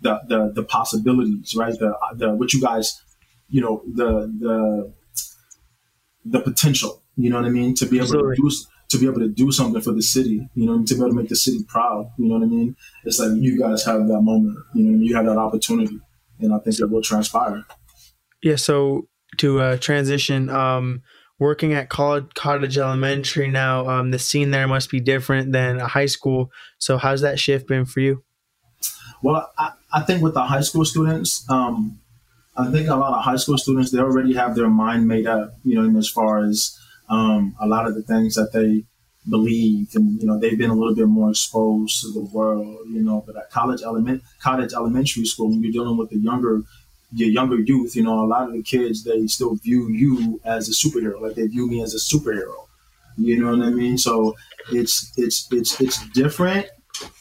the 0.00 0.20
the 0.28 0.52
the 0.54 0.62
possibilities 0.62 1.54
right 1.54 1.78
the 1.78 1.94
the 2.14 2.34
what 2.34 2.52
you 2.52 2.60
guys 2.60 3.02
you 3.48 3.60
know 3.60 3.82
the 3.94 4.32
the 4.38 4.92
the 6.24 6.40
potential 6.40 7.02
you 7.16 7.30
know 7.30 7.36
what 7.36 7.46
I 7.46 7.50
mean 7.50 7.74
to 7.76 7.86
be 7.86 7.96
able 7.96 8.04
Absolutely. 8.04 8.36
to 8.36 8.42
do 8.42 8.50
to 8.90 8.98
be 8.98 9.06
able 9.06 9.20
to 9.20 9.28
do 9.28 9.52
something 9.52 9.80
for 9.80 9.92
the 9.92 10.02
city, 10.02 10.48
you 10.54 10.66
know, 10.66 10.84
to 10.84 10.94
be 10.94 11.00
able 11.00 11.10
to 11.10 11.16
make 11.16 11.28
the 11.28 11.36
city 11.36 11.64
proud. 11.68 12.10
You 12.18 12.28
know 12.28 12.34
what 12.34 12.44
I 12.44 12.46
mean? 12.46 12.76
It's 13.04 13.18
like 13.18 13.30
you 13.34 13.58
guys 13.58 13.84
have 13.84 14.06
that 14.08 14.20
moment, 14.20 14.58
you 14.74 14.84
know, 14.84 15.02
you 15.02 15.14
have 15.16 15.26
that 15.26 15.38
opportunity, 15.38 15.98
and 16.40 16.52
I 16.52 16.58
think 16.58 16.78
it 16.78 16.90
will 16.90 17.02
transpire. 17.02 17.64
Yeah. 18.42 18.56
So 18.56 19.08
to 19.38 19.60
uh, 19.60 19.76
transition, 19.76 20.50
um, 20.50 21.02
working 21.38 21.72
at 21.72 21.88
college, 21.88 22.26
Cottage 22.34 22.78
Elementary 22.78 23.48
now, 23.48 23.88
um, 23.88 24.10
the 24.10 24.18
scene 24.18 24.50
there 24.50 24.66
must 24.66 24.90
be 24.90 25.00
different 25.00 25.52
than 25.52 25.78
a 25.78 25.86
high 25.86 26.06
school. 26.06 26.50
So 26.78 26.98
how's 26.98 27.20
that 27.20 27.38
shift 27.38 27.68
been 27.68 27.86
for 27.86 28.00
you? 28.00 28.24
Well, 29.22 29.50
I, 29.56 29.72
I 29.92 30.00
think 30.02 30.22
with 30.22 30.34
the 30.34 30.42
high 30.42 30.62
school 30.62 30.84
students, 30.84 31.48
um, 31.48 32.00
I 32.56 32.70
think 32.70 32.88
a 32.88 32.96
lot 32.96 33.16
of 33.16 33.24
high 33.24 33.36
school 33.36 33.56
students 33.56 33.90
they 33.90 33.98
already 34.00 34.34
have 34.34 34.54
their 34.54 34.68
mind 34.68 35.06
made 35.06 35.26
up. 35.26 35.54
You 35.64 35.80
know, 35.80 35.98
as 35.98 36.08
far 36.08 36.44
as 36.44 36.76
um, 37.10 37.54
a 37.60 37.66
lot 37.66 37.86
of 37.86 37.94
the 37.94 38.02
things 38.02 38.34
that 38.36 38.52
they 38.52 38.84
believe, 39.28 39.88
and 39.94 40.20
you 40.20 40.26
know, 40.26 40.38
they've 40.38 40.56
been 40.58 40.70
a 40.70 40.74
little 40.74 40.94
bit 40.94 41.06
more 41.06 41.30
exposed 41.30 42.00
to 42.02 42.12
the 42.12 42.20
world. 42.20 42.78
You 42.88 43.02
know, 43.02 43.22
but 43.26 43.36
at 43.36 43.50
college 43.50 43.82
element, 43.82 44.22
Cottage 44.40 44.72
elementary 44.72 45.24
school, 45.26 45.50
when 45.50 45.62
you're 45.62 45.72
dealing 45.72 45.98
with 45.98 46.10
the 46.10 46.18
younger 46.18 46.62
your 47.12 47.28
younger 47.28 47.58
youth, 47.58 47.96
you 47.96 48.02
know, 48.02 48.24
a 48.24 48.26
lot 48.26 48.46
of 48.48 48.52
the 48.52 48.62
kids 48.62 49.04
they 49.04 49.26
still 49.26 49.56
view 49.56 49.88
you 49.90 50.40
as 50.44 50.68
a 50.68 50.72
superhero, 50.72 51.20
like 51.20 51.34
they 51.34 51.46
view 51.46 51.68
me 51.68 51.82
as 51.82 51.94
a 51.94 51.98
superhero. 51.98 52.66
You 53.16 53.42
know 53.42 53.50
what 53.56 53.66
I 53.66 53.70
mean? 53.70 53.98
So 53.98 54.36
it's 54.72 55.12
it's 55.16 55.48
it's 55.50 55.80
it's 55.80 56.08
different. 56.10 56.66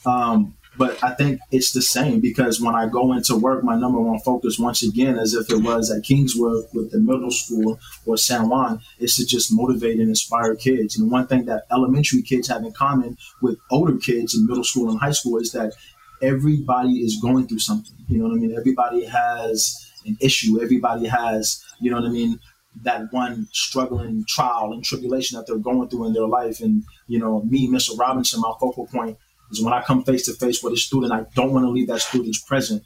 Um, 0.05 0.55
but 0.79 0.98
I 1.03 1.13
think 1.13 1.41
it's 1.51 1.74
the 1.74 1.81
same 1.81 2.21
because 2.21 2.62
when 2.62 2.74
I 2.74 2.88
go 2.88 3.12
into 3.12 3.36
work, 3.36 3.65
my 3.65 3.77
number 3.77 4.00
one 4.00 4.17
focus, 4.19 4.57
once 4.57 4.81
again, 4.81 5.19
as 5.19 5.33
if 5.33 5.51
it 5.51 5.62
was 5.62 5.91
at 5.91 6.03
Kingswood 6.03 6.67
with 6.74 6.91
the 6.91 7.00
middle 7.00 7.31
school 7.31 7.77
or 8.05 8.15
San 8.15 8.48
Juan, 8.48 8.79
is 8.98 9.17
to 9.17 9.25
just 9.25 9.51
motivate 9.51 10.00
and 10.00 10.07
inspire 10.07 10.55
kids. 10.55 10.98
And 10.98 11.12
one 11.12 11.27
thing 11.27 11.43
that 11.45 11.65
elementary 11.69 12.21
kids 12.21 12.48
have 12.48 12.63
in 12.63 12.71
common 12.71 13.17
with 13.41 13.57
older 13.69 13.98
kids 13.98 14.33
in 14.33 14.48
middle 14.48 14.63
school 14.63 14.89
and 14.89 14.98
high 14.98 15.12
school 15.12 15.38
is 15.38 15.51
that 15.51 15.74
everybody 16.21 17.03
is 17.03 17.19
going 17.21 17.48
through 17.48 17.59
something. 17.59 17.98
You 18.07 18.19
know 18.19 18.29
what 18.29 18.38
I 18.38 18.39
mean? 18.39 18.55
Everybody 18.57 19.03
has 19.03 19.86
an 20.05 20.17
issue. 20.21 20.62
Everybody 20.62 21.07
has, 21.07 21.62
you 21.81 21.91
know 21.91 21.98
what 21.98 22.07
I 22.07 22.13
mean? 22.13 22.39
that 22.83 23.12
one 23.12 23.48
struggling 23.51 24.24
trial 24.27 24.71
and 24.71 24.86
tribulation 24.86 25.38
that 25.38 25.45
they're 25.45 25.57
going 25.57 25.89
through 25.89 26.05
in 26.05 26.13
their 26.13 26.27
life. 26.27 26.62
And, 26.62 26.83
you 27.07 27.19
know, 27.19 27.41
me, 27.41 27.67
Mr. 27.67 27.98
Robinson, 27.98 28.39
my 28.39 28.53
focal 28.59 28.88
point 28.88 29.17
is 29.51 29.63
when 29.63 29.73
I 29.73 29.81
come 29.81 30.03
face 30.03 30.25
to 30.25 30.33
face 30.33 30.63
with 30.63 30.73
a 30.73 30.77
student, 30.77 31.13
I 31.13 31.25
don't 31.35 31.53
want 31.53 31.65
to 31.65 31.69
leave 31.69 31.87
that 31.87 32.01
student's 32.01 32.41
present 32.41 32.83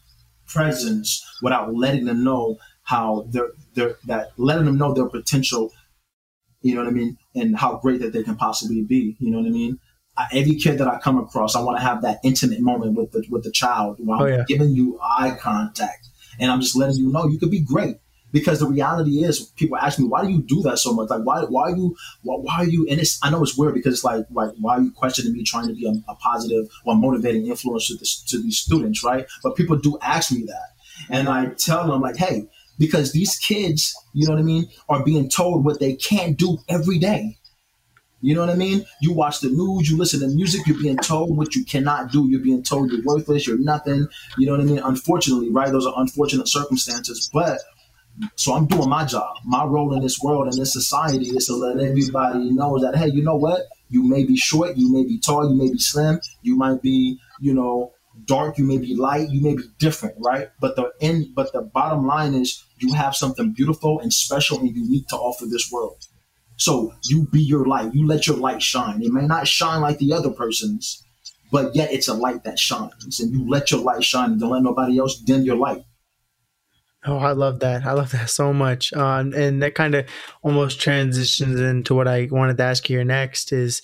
presence 0.48 1.25
without 1.41 1.74
letting 1.74 2.05
them 2.05 2.24
know 2.24 2.58
how 2.84 3.25
they're, 3.29 3.51
they're 3.75 3.96
that 4.05 4.32
letting 4.38 4.65
them 4.65 4.77
know 4.77 4.93
their 4.93 5.08
potential, 5.08 5.72
you 6.62 6.75
know 6.75 6.82
what 6.82 6.89
I 6.89 6.93
mean, 6.93 7.17
and 7.36 7.58
how 7.58 7.77
great 7.77 8.01
that 8.01 8.13
they 8.13 8.24
can 8.24 8.36
possibly 8.36 8.84
be. 8.84 9.15
You 9.20 9.32
know 9.32 9.39
what 9.39 9.48
I 9.48 9.51
mean? 9.51 9.79
I, 10.17 10.27
every 10.34 10.55
kid 10.55 10.77
that 10.77 10.88
I 10.88 11.00
come 11.00 11.17
across, 11.17 11.55
I 11.55 11.62
want 11.62 11.77
to 11.77 11.84
have 11.84 12.01
that 12.03 12.20
intimate 12.24 12.60
moment 12.60 12.96
with 12.96 13.12
the 13.12 13.25
with 13.29 13.43
the 13.43 13.51
child 13.51 13.98
while 14.00 14.24
oh, 14.24 14.27
yeah. 14.27 14.43
giving 14.48 14.70
you 14.70 15.00
eye 15.01 15.36
contact, 15.39 16.08
and 16.39 16.51
I'm 16.51 16.62
just 16.62 16.75
letting 16.75 16.98
you 16.98 17.12
know 17.12 17.27
you 17.27 17.39
could 17.39 17.51
be 17.51 17.62
great 17.62 17.98
because 18.34 18.60
the 18.60 18.68
reality 18.68 19.24
is 19.24 19.40
people 19.56 19.78
ask 19.78 19.98
me 19.98 20.06
why 20.06 20.24
do 20.24 20.30
you 20.30 20.42
do 20.42 20.62
that 20.63 20.78
so 20.80 20.92
much 20.92 21.10
like 21.10 21.22
why 21.22 21.44
why 21.44 21.70
are 21.70 21.75
you 21.78 21.96
why, 22.24 22.36
why 22.36 22.56
are 22.56 22.68
you 22.68 22.86
and 22.90 23.00
it's 23.00 23.18
I 23.24 23.30
know 23.30 23.42
it's 23.42 23.58
weird 23.58 23.75
because 23.75 23.94
it's 23.94 24.04
like 24.04 24.25
like 24.32 24.52
why 24.60 24.78
are 24.78 24.82
you 24.82 24.92
questioning 24.92 25.32
me 25.32 25.44
trying 25.44 25.68
to 25.68 25.74
be 25.74 25.88
a, 25.88 25.94
a 26.12 26.16
positive 26.16 26.70
or 26.84 26.96
motivating 26.96 27.48
influence 27.48 27.88
to, 27.88 27.96
this, 27.96 28.22
to 28.24 28.42
these 28.42 28.58
students 28.58 29.04
right 29.04 29.25
but 29.42 29.56
people 29.56 29.78
do 29.78 29.98
ask 30.02 30.32
me 30.32 30.44
that 30.48 30.70
and 31.10 31.30
I 31.30 31.46
tell 31.58 31.88
them 31.88 32.02
like 32.02 32.18
hey 32.18 32.50
because 32.78 33.13
these 33.13 33.38
kids 33.38 33.96
you 34.13 34.28
know 34.28 34.34
what 34.34 34.40
I 34.40 34.44
mean 34.44 34.66
are 34.90 35.06
being 35.06 35.30
told 35.30 35.63
what 35.63 35.80
they 35.80 35.96
can't 35.96 36.38
do 36.38 36.58
every 36.68 36.98
day 37.00 37.38
you 38.24 38.34
know 38.34 38.40
what 38.40 38.50
I 38.50 38.56
mean? 38.56 38.86
You 39.02 39.12
watch 39.12 39.42
the 39.42 39.50
news, 39.50 39.92
you 39.92 39.98
listen 39.98 40.22
to 40.22 40.28
music, 40.30 40.66
you're 40.66 40.82
being 40.82 40.96
told 40.96 41.36
what 41.36 41.56
you 41.56 41.66
cannot 41.66 42.10
do. 42.10 42.25
You're 42.30 42.40
being 42.40 42.63
told 42.63 42.90
you're 42.90 43.04
worthless, 43.04 43.46
you're 43.46 43.58
nothing. 43.58 44.08
You 44.38 44.46
know 44.46 44.54
what 44.54 44.62
I 44.62 44.63
mean? 44.63 44.80
Unfortunately, 44.80 45.50
right? 45.50 45.70
Those 45.70 45.86
are 45.86 45.94
unfortunate 45.98 46.48
circumstances. 46.48 47.30
But 47.34 47.60
so 48.36 48.53
I'm 48.53 48.67
doing 48.67 48.89
my 48.89 49.05
job. 49.05 49.38
My 49.46 49.65
role 49.65 49.93
in 49.93 50.01
this 50.01 50.20
world 50.22 50.48
and 50.48 50.60
this 50.60 50.74
society 50.74 51.27
is 51.27 51.48
to 51.48 51.55
let 51.55 51.84
everybody 51.84 52.51
know 52.51 52.79
that 52.79 52.96
hey, 52.96 53.08
you 53.08 53.24
know 53.24 53.36
what? 53.36 53.63
You 53.89 54.03
may 54.03 54.24
be 54.24 54.38
short, 54.38 54.77
you 54.77 54.91
may 54.91 55.03
be 55.03 55.20
tall, 55.20 55.50
you 55.50 55.55
may 55.55 55.72
be 55.72 55.79
slim, 55.79 56.20
you 56.41 56.55
might 56.55 56.82
be, 56.82 57.20
you 57.39 57.53
know, 57.53 57.93
dark, 58.25 58.58
you 58.58 58.65
may 58.65 58.77
be 58.77 58.96
light, 58.96 59.29
you 59.29 59.41
may 59.41 59.55
be 59.55 59.63
different, 59.79 60.15
right? 60.20 60.50
But 60.60 60.75
the 60.75 60.91
end 61.01 61.34
but 61.36 61.51
the 61.53 61.62
bottom 61.62 62.05
line 62.05 62.34
is 62.34 62.63
you 62.77 62.93
have 62.93 63.15
something 63.15 63.53
beautiful 63.53 64.00
and 64.00 64.13
special 64.13 64.60
and 64.60 64.75
unique 64.75 65.08
to 65.10 65.15
offer 65.15 65.46
this 65.46 65.72
world. 65.72 66.05
So 66.58 66.93
you 67.05 67.27
be 67.32 67.41
your 67.41 67.65
light. 67.65 67.93
You 67.93 68.05
let 68.05 68.27
your 68.27 68.38
light 68.38 68.62
shine. 68.62 69.01
It 69.01 69.12
may 69.12 69.25
not 69.25 69.48
shine 69.48 69.82
like 69.82 69.98
the 69.98 70.13
other 70.13 70.29
person's, 70.29 71.03
but 71.51 71.75
yet 71.75 71.91
it's 71.91 72.08
a 72.08 72.13
light 72.13 72.43
that 72.43 72.60
shines. 72.60 73.20
And 73.20 73.32
you 73.32 73.48
let 73.48 73.72
your 73.72 73.82
light 73.82 74.03
shine 74.03 74.32
and 74.32 74.39
don't 74.39 74.51
let 74.51 74.63
nobody 74.63 75.00
else 75.00 75.20
dim 75.20 75.41
your 75.41 75.55
light. 75.55 75.84
Oh, 77.06 77.18
I 77.18 77.34
love 77.34 77.60
that. 77.60 77.86
I 77.86 77.92
love 77.92 78.12
that 78.12 78.30
so 78.30 78.54
much. 78.54 78.94
Uh, 78.94 79.26
and 79.36 79.62
that 79.62 79.76
kind 79.76 79.94
of 79.94 80.06
almost 80.42 80.80
transitions 80.80 81.60
into 81.60 81.94
what 81.94 82.08
I 82.08 82.30
wanted 82.32 82.58
to 82.58 82.64
ask 82.64 82.90
you 82.90 82.98
here 82.98 83.04
next 83.04 83.52
is 83.52 83.82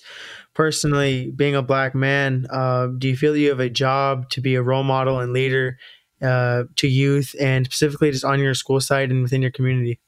personally 0.54 1.30
being 1.30 1.54
a 1.54 1.62
black 1.62 1.94
man, 1.94 2.46
uh, 2.50 2.86
do 2.86 3.08
you 3.08 3.16
feel 3.16 3.36
you 3.36 3.50
have 3.50 3.60
a 3.60 3.68
job 3.68 4.30
to 4.30 4.40
be 4.40 4.54
a 4.54 4.62
role 4.62 4.82
model 4.82 5.20
and 5.20 5.32
leader 5.32 5.78
uh, 6.22 6.64
to 6.76 6.88
youth 6.88 7.34
and 7.40 7.66
specifically 7.66 8.10
just 8.10 8.24
on 8.24 8.40
your 8.40 8.54
school 8.54 8.80
side 8.80 9.10
and 9.10 9.22
within 9.22 9.42
your 9.42 9.50
community? 9.50 10.00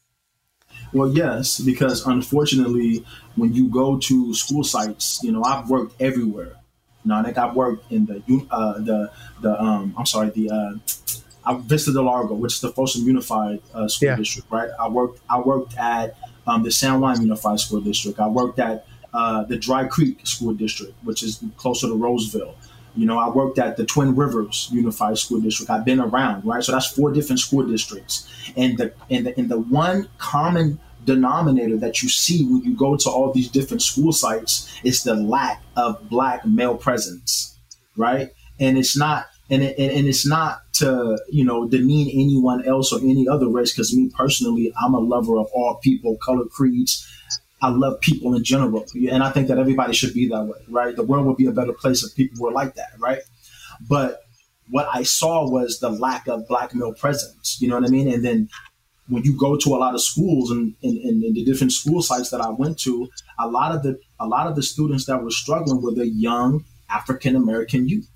Well, 0.92 1.08
yes, 1.08 1.58
because 1.58 2.06
unfortunately, 2.06 3.04
when 3.36 3.54
you 3.54 3.68
go 3.68 3.98
to 3.98 4.34
school 4.34 4.64
sites, 4.64 5.20
you 5.22 5.32
know, 5.32 5.42
I've 5.42 5.70
worked 5.70 6.00
everywhere. 6.00 6.56
You 7.04 7.08
know, 7.08 7.16
I 7.16 7.22
think 7.24 7.38
I've 7.38 7.54
worked 7.54 7.90
in 7.90 8.06
the, 8.06 8.22
uh, 8.50 8.74
the, 8.74 9.10
the, 9.40 9.60
um, 9.60 9.94
I'm 9.96 10.06
sorry, 10.06 10.30
the, 10.30 10.50
uh, 10.50 10.72
I 11.44 11.58
visited 11.58 12.00
Largo, 12.00 12.34
which 12.34 12.54
is 12.54 12.60
the 12.60 12.70
Folsom 12.70 13.04
Unified 13.04 13.60
uh, 13.74 13.88
School 13.88 14.10
yeah. 14.10 14.16
District, 14.16 14.50
right? 14.50 14.70
I 14.78 14.88
worked 14.88 15.20
I 15.28 15.40
worked 15.40 15.76
at 15.76 16.16
um, 16.46 16.62
the 16.62 16.70
San 16.70 17.00
Juan 17.00 17.20
Unified 17.20 17.60
School 17.60 17.80
District. 17.80 18.18
I 18.18 18.28
worked 18.28 18.58
at 18.58 18.86
uh, 19.12 19.44
the 19.44 19.56
Dry 19.56 19.86
Creek 19.86 20.26
School 20.26 20.54
District, 20.54 20.94
which 21.02 21.22
is 21.22 21.42
closer 21.56 21.88
to 21.88 21.94
Roseville. 21.94 22.54
You 22.94 23.06
know, 23.06 23.18
I 23.18 23.28
worked 23.28 23.58
at 23.58 23.76
the 23.76 23.86
Twin 23.86 24.14
Rivers 24.14 24.68
Unified 24.70 25.18
School 25.18 25.40
District. 25.40 25.70
I've 25.70 25.84
been 25.84 26.00
around, 26.00 26.44
right? 26.44 26.62
So 26.62 26.72
that's 26.72 26.88
four 26.88 27.10
different 27.10 27.40
school 27.40 27.66
districts, 27.66 28.28
and 28.56 28.78
the 28.78 28.92
and 29.10 29.26
the 29.26 29.38
and 29.38 29.48
the 29.48 29.58
one 29.58 30.08
common 30.18 30.78
denominator 31.04 31.76
that 31.78 32.02
you 32.02 32.08
see 32.08 32.44
when 32.44 32.62
you 32.62 32.76
go 32.76 32.96
to 32.96 33.10
all 33.10 33.32
these 33.32 33.48
different 33.48 33.82
school 33.82 34.12
sites 34.12 34.72
is 34.84 35.02
the 35.02 35.14
lack 35.14 35.62
of 35.76 36.08
black 36.08 36.46
male 36.46 36.76
presence, 36.76 37.58
right? 37.96 38.30
And 38.60 38.78
it's 38.78 38.96
not 38.96 39.26
and 39.50 39.62
it, 39.62 39.78
and 39.78 40.06
it's 40.06 40.26
not 40.26 40.61
to 40.74 41.18
you 41.28 41.44
know 41.44 41.68
demean 41.68 42.08
anyone 42.08 42.66
else 42.66 42.92
or 42.92 43.00
any 43.00 43.28
other 43.28 43.48
race 43.48 43.72
because 43.72 43.94
me 43.94 44.10
personally 44.16 44.72
i'm 44.82 44.94
a 44.94 44.98
lover 44.98 45.38
of 45.38 45.46
all 45.54 45.78
people 45.82 46.16
color 46.18 46.44
creeds. 46.46 47.08
I 47.60 47.68
love 47.68 48.00
people 48.00 48.34
in 48.34 48.42
general 48.42 48.86
and 49.10 49.22
i 49.22 49.30
think 49.30 49.48
that 49.48 49.58
everybody 49.58 49.92
should 49.92 50.14
be 50.14 50.28
that 50.28 50.44
way 50.44 50.58
right? 50.68 50.96
The 50.96 51.04
world 51.04 51.26
would 51.26 51.36
be 51.36 51.46
a 51.46 51.52
better 51.52 51.72
place 51.72 52.02
if 52.02 52.14
people 52.16 52.42
were 52.42 52.52
like 52.52 52.74
that 52.74 52.90
right? 52.98 53.20
But 53.88 54.22
what 54.70 54.88
i 54.92 55.02
saw 55.02 55.48
was 55.48 55.78
the 55.78 55.90
lack 55.90 56.26
of 56.26 56.48
black 56.48 56.74
male 56.74 56.94
presence 56.94 57.58
you 57.60 57.68
know 57.68 57.76
what 57.76 57.84
i 57.84 57.88
mean? 57.88 58.10
And 58.12 58.24
then 58.24 58.48
when 59.08 59.24
you 59.24 59.36
go 59.36 59.56
to 59.56 59.70
a 59.70 59.78
lot 59.78 59.94
of 59.94 60.02
schools 60.02 60.50
and 60.50 60.74
in 60.82 61.32
the 61.34 61.44
different 61.44 61.72
school 61.72 62.02
sites 62.02 62.30
that 62.30 62.40
i 62.40 62.48
went 62.48 62.78
to 62.78 63.08
a 63.38 63.48
lot 63.48 63.74
of 63.74 63.82
the 63.82 63.98
a 64.20 64.26
lot 64.26 64.46
of 64.46 64.56
the 64.56 64.62
students 64.62 65.06
that 65.06 65.22
were 65.22 65.30
struggling 65.30 65.82
were 65.82 65.92
the 65.92 66.08
young 66.08 66.64
african 66.88 67.36
american 67.36 67.88
youth 67.88 68.08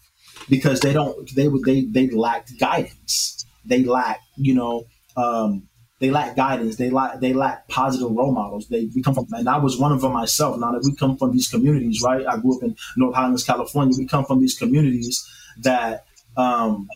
because 0.49 0.81
they 0.81 0.93
don't 0.93 1.35
they 1.35 1.49
would 1.49 1.65
they 1.65 1.83
they 1.83 2.09
lack 2.11 2.47
guidance. 2.59 3.45
They 3.65 3.85
lack 3.85 4.21
you 4.37 4.55
know 4.55 4.85
um, 5.17 5.69
they 6.01 6.11
lack 6.11 6.37
guidance. 6.37 6.77
They 6.77 6.91
lack 6.91 7.21
they 7.21 7.33
lack 7.33 7.69
positive 7.69 8.11
role 8.11 8.33
models. 8.33 8.69
They 8.69 8.89
we 8.95 9.03
come 9.03 9.15
from 9.15 9.27
and 9.33 9.49
I 9.49 9.59
was 9.59 9.79
one 9.79 9.93
of 9.93 10.01
them 10.01 10.13
myself. 10.13 10.59
Now 10.59 10.73
that 10.73 10.83
we 10.85 10.95
come 10.95 11.17
from 11.17 11.33
these 11.33 11.49
communities, 11.49 12.03
right? 12.05 12.27
I 12.27 12.37
grew 12.37 12.57
up 12.57 12.63
in 12.63 12.77
North 12.97 13.15
Highlands, 13.15 13.45
California. 13.45 13.95
We 13.99 14.07
come 14.07 14.25
from 14.25 14.41
these 14.41 14.59
communities 14.59 15.27
that 15.63 16.05
um, 16.37 16.89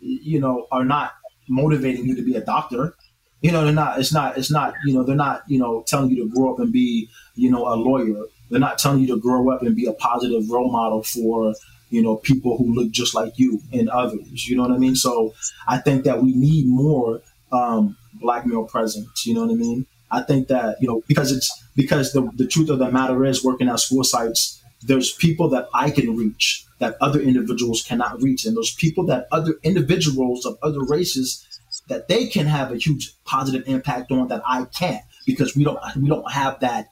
you 0.00 0.40
know 0.40 0.66
are 0.70 0.84
not 0.84 1.12
motivating 1.48 2.04
you 2.06 2.16
to 2.16 2.22
be 2.22 2.34
a 2.36 2.40
doctor. 2.44 2.94
You 3.40 3.50
know, 3.50 3.64
they're 3.64 3.72
not. 3.72 3.98
It's 3.98 4.12
not. 4.12 4.38
It's 4.38 4.50
not. 4.50 4.74
You 4.84 4.94
know, 4.94 5.02
they're 5.04 5.16
not. 5.16 5.42
You 5.48 5.58
know, 5.58 5.82
telling 5.86 6.10
you 6.10 6.16
to 6.22 6.28
grow 6.34 6.52
up 6.52 6.60
and 6.60 6.72
be 6.72 7.08
you 7.34 7.50
know 7.50 7.66
a 7.66 7.74
lawyer. 7.74 8.24
They're 8.50 8.60
not 8.60 8.78
telling 8.78 9.00
you 9.00 9.06
to 9.08 9.16
grow 9.18 9.50
up 9.50 9.62
and 9.62 9.74
be 9.74 9.86
a 9.86 9.92
positive 9.94 10.48
role 10.50 10.70
model 10.70 11.02
for 11.02 11.54
you 11.92 12.02
know, 12.02 12.16
people 12.16 12.56
who 12.56 12.72
look 12.74 12.90
just 12.90 13.14
like 13.14 13.38
you 13.38 13.60
and 13.72 13.88
others. 13.90 14.48
You 14.48 14.56
know 14.56 14.62
what 14.62 14.72
I 14.72 14.78
mean? 14.78 14.96
So 14.96 15.34
I 15.68 15.76
think 15.78 16.04
that 16.04 16.22
we 16.22 16.32
need 16.34 16.66
more 16.66 17.20
um, 17.52 17.96
black 18.14 18.46
male 18.46 18.64
presence. 18.64 19.26
You 19.26 19.34
know 19.34 19.42
what 19.42 19.50
I 19.50 19.54
mean? 19.54 19.86
I 20.10 20.22
think 20.22 20.48
that 20.48 20.76
you 20.80 20.88
know 20.88 21.02
because 21.06 21.30
it's 21.30 21.50
because 21.76 22.12
the 22.12 22.30
the 22.34 22.46
truth 22.46 22.70
of 22.70 22.78
the 22.78 22.90
matter 22.90 23.24
is 23.24 23.44
working 23.44 23.68
at 23.68 23.78
school 23.80 24.04
sites. 24.04 24.58
There's 24.84 25.12
people 25.12 25.48
that 25.50 25.68
I 25.74 25.90
can 25.90 26.16
reach 26.16 26.66
that 26.80 26.96
other 27.00 27.20
individuals 27.20 27.82
cannot 27.82 28.20
reach, 28.20 28.46
and 28.46 28.56
those 28.56 28.74
people 28.74 29.06
that 29.06 29.28
other 29.30 29.54
individuals 29.62 30.44
of 30.46 30.58
other 30.62 30.82
races 30.82 31.46
that 31.88 32.08
they 32.08 32.26
can 32.26 32.46
have 32.46 32.72
a 32.72 32.76
huge 32.76 33.12
positive 33.24 33.68
impact 33.68 34.10
on 34.10 34.28
that 34.28 34.42
I 34.46 34.64
can't 34.64 35.02
because 35.26 35.54
we 35.54 35.62
don't 35.62 35.78
we 35.96 36.08
don't 36.08 36.30
have 36.32 36.58
that 36.60 36.88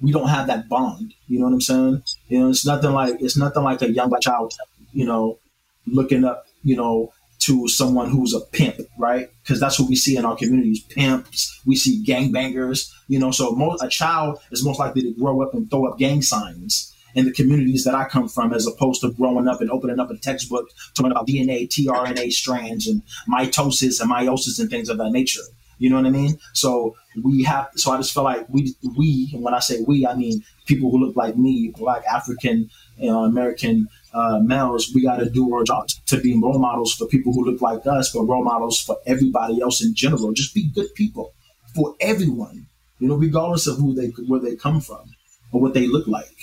we 0.00 0.10
don't 0.10 0.28
have 0.28 0.46
that 0.46 0.68
bond. 0.68 1.12
You 1.26 1.38
know 1.38 1.46
what 1.46 1.54
I'm 1.54 1.60
saying? 1.60 2.02
You 2.28 2.40
know, 2.40 2.50
it's 2.50 2.66
nothing 2.66 2.92
like 2.92 3.20
it's 3.20 3.36
nothing 3.36 3.62
like 3.62 3.82
a 3.82 3.90
young 3.90 4.08
black 4.08 4.22
child, 4.22 4.52
you 4.92 5.06
know, 5.06 5.38
looking 5.86 6.24
up, 6.24 6.46
you 6.62 6.76
know, 6.76 7.12
to 7.40 7.68
someone 7.68 8.10
who's 8.10 8.34
a 8.34 8.40
pimp, 8.40 8.80
right? 8.98 9.30
Because 9.42 9.60
that's 9.60 9.78
what 9.78 9.88
we 9.88 9.96
see 9.96 10.16
in 10.16 10.24
our 10.24 10.36
communities: 10.36 10.82
pimps. 10.82 11.60
We 11.66 11.76
see 11.76 12.04
gangbangers. 12.04 12.92
You 13.08 13.18
know, 13.18 13.30
so 13.30 13.52
most, 13.52 13.82
a 13.82 13.88
child 13.88 14.38
is 14.50 14.64
most 14.64 14.78
likely 14.78 15.02
to 15.02 15.12
grow 15.14 15.42
up 15.42 15.54
and 15.54 15.70
throw 15.70 15.86
up 15.86 15.98
gang 15.98 16.22
signs 16.22 16.94
in 17.14 17.24
the 17.24 17.32
communities 17.32 17.84
that 17.84 17.94
I 17.94 18.04
come 18.04 18.28
from, 18.28 18.52
as 18.52 18.66
opposed 18.66 19.00
to 19.00 19.12
growing 19.12 19.48
up 19.48 19.60
and 19.60 19.70
opening 19.70 19.98
up 19.98 20.10
a 20.10 20.16
textbook 20.16 20.68
talking 20.94 21.10
about 21.10 21.26
DNA, 21.26 21.66
tRNA 21.68 22.32
strands, 22.32 22.86
and 22.86 23.02
mitosis 23.28 24.00
and 24.00 24.10
meiosis 24.10 24.60
and 24.60 24.68
things 24.68 24.88
of 24.88 24.98
that 24.98 25.10
nature. 25.10 25.40
You 25.78 25.90
know 25.90 25.96
what 25.96 26.06
I 26.06 26.10
mean? 26.10 26.38
So 26.54 26.96
we 27.22 27.42
have. 27.44 27.68
So 27.76 27.92
I 27.92 27.96
just 27.98 28.12
feel 28.12 28.24
like 28.24 28.48
we 28.48 28.74
we, 28.96 29.30
and 29.32 29.42
when 29.42 29.54
I 29.54 29.60
say 29.60 29.84
we, 29.86 30.06
I 30.06 30.14
mean 30.14 30.44
people 30.66 30.90
who 30.90 30.98
look 30.98 31.16
like 31.16 31.36
me, 31.36 31.72
black 31.76 32.04
African 32.06 32.70
you 32.98 33.10
know, 33.10 33.24
American 33.24 33.88
uh, 34.12 34.40
males. 34.40 34.90
We 34.94 35.02
got 35.02 35.16
to 35.16 35.30
do 35.30 35.52
our 35.54 35.64
jobs 35.64 36.00
to 36.06 36.20
be 36.20 36.38
role 36.40 36.58
models 36.58 36.94
for 36.94 37.06
people 37.06 37.32
who 37.32 37.44
look 37.44 37.60
like 37.60 37.86
us, 37.86 38.12
but 38.12 38.24
role 38.24 38.44
models 38.44 38.80
for 38.80 38.96
everybody 39.06 39.60
else 39.60 39.82
in 39.82 39.94
general. 39.94 40.32
Just 40.32 40.54
be 40.54 40.70
good 40.74 40.94
people 40.94 41.32
for 41.74 41.94
everyone. 42.00 42.66
You 42.98 43.08
know, 43.08 43.14
regardless 43.14 43.66
of 43.66 43.76
who 43.76 43.94
they 43.94 44.08
where 44.26 44.40
they 44.40 44.56
come 44.56 44.80
from 44.80 45.14
or 45.52 45.60
what 45.60 45.74
they 45.74 45.86
look 45.86 46.06
like. 46.06 46.36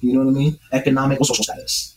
You 0.00 0.14
know 0.14 0.24
what 0.24 0.30
I 0.30 0.34
mean? 0.34 0.58
Economic 0.72 1.20
or 1.20 1.24
social 1.24 1.44
status. 1.44 1.96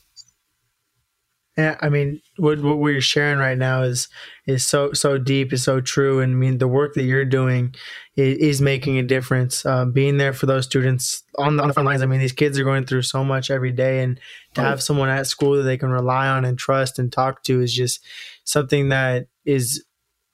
Yeah, 1.57 1.77
I 1.79 1.87
mean, 1.87 2.21
what 2.35 2.61
what 2.61 2.79
we're 2.79 2.99
sharing 2.99 3.39
right 3.39 3.57
now 3.57 3.83
is 3.83 4.09
is 4.45 4.65
so 4.65 4.91
so 4.91 5.17
deep, 5.17 5.53
is 5.53 5.63
so 5.63 5.79
true, 5.79 6.19
and 6.19 6.33
I 6.33 6.35
mean, 6.35 6.57
the 6.57 6.67
work 6.67 6.95
that 6.95 7.03
you're 7.03 7.23
doing 7.23 7.73
is, 8.17 8.37
is 8.37 8.61
making 8.61 8.97
a 8.97 9.03
difference. 9.03 9.65
Um, 9.65 9.93
being 9.93 10.17
there 10.17 10.33
for 10.33 10.47
those 10.47 10.65
students 10.65 11.23
on 11.37 11.55
the, 11.55 11.63
on 11.63 11.69
the 11.69 11.73
front 11.73 11.87
lines. 11.87 12.01
I 12.01 12.07
mean, 12.07 12.19
these 12.19 12.33
kids 12.33 12.59
are 12.59 12.65
going 12.65 12.85
through 12.85 13.03
so 13.03 13.23
much 13.23 13.49
every 13.49 13.71
day, 13.71 14.03
and 14.03 14.19
to 14.55 14.61
have 14.61 14.83
someone 14.83 15.07
at 15.07 15.27
school 15.27 15.55
that 15.55 15.63
they 15.63 15.77
can 15.77 15.89
rely 15.89 16.27
on 16.27 16.43
and 16.43 16.57
trust 16.57 16.99
and 16.99 17.09
talk 17.09 17.43
to 17.43 17.61
is 17.61 17.73
just 17.73 18.03
something 18.43 18.89
that 18.89 19.27
is 19.45 19.81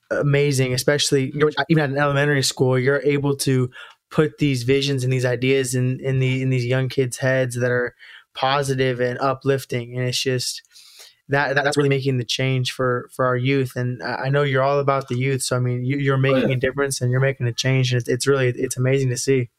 amazing. 0.09 0.73
Especially 0.73 1.31
even 1.69 1.83
at 1.83 1.91
an 1.91 1.99
elementary 1.99 2.41
school, 2.41 2.79
you're 2.79 3.01
able 3.03 3.35
to 3.37 3.69
put 4.09 4.39
these 4.39 4.63
visions 4.63 5.03
and 5.03 5.13
these 5.13 5.25
ideas 5.25 5.75
in 5.75 5.99
in 5.99 6.17
the 6.17 6.41
in 6.41 6.49
these 6.49 6.65
young 6.65 6.89
kids' 6.89 7.17
heads 7.17 7.55
that 7.59 7.69
are 7.69 7.93
positive 8.33 8.99
and 8.99 9.19
uplifting, 9.19 9.95
and 9.95 10.07
it's 10.07 10.19
just 10.19 10.63
that 11.31 11.55
that's 11.55 11.77
really 11.77 11.89
making 11.89 12.17
the 12.17 12.23
change 12.23 12.71
for 12.71 13.09
for 13.11 13.25
our 13.25 13.35
youth. 13.35 13.75
And 13.75 14.01
I 14.03 14.29
know 14.29 14.43
you're 14.43 14.63
all 14.63 14.79
about 14.79 15.07
the 15.07 15.15
youth, 15.15 15.41
so 15.41 15.55
I 15.55 15.59
mean, 15.59 15.83
you, 15.83 16.13
are 16.13 16.17
making 16.17 16.45
oh, 16.45 16.47
yeah. 16.47 16.55
a 16.55 16.59
difference 16.59 17.01
and 17.01 17.11
you're 17.11 17.19
making 17.19 17.47
a 17.47 17.53
change. 17.53 17.91
And 17.91 17.99
it's, 17.99 18.09
it's 18.09 18.27
really 18.27 18.49
it's 18.49 18.77
amazing 18.77 19.09
to 19.09 19.17
see. 19.17 19.49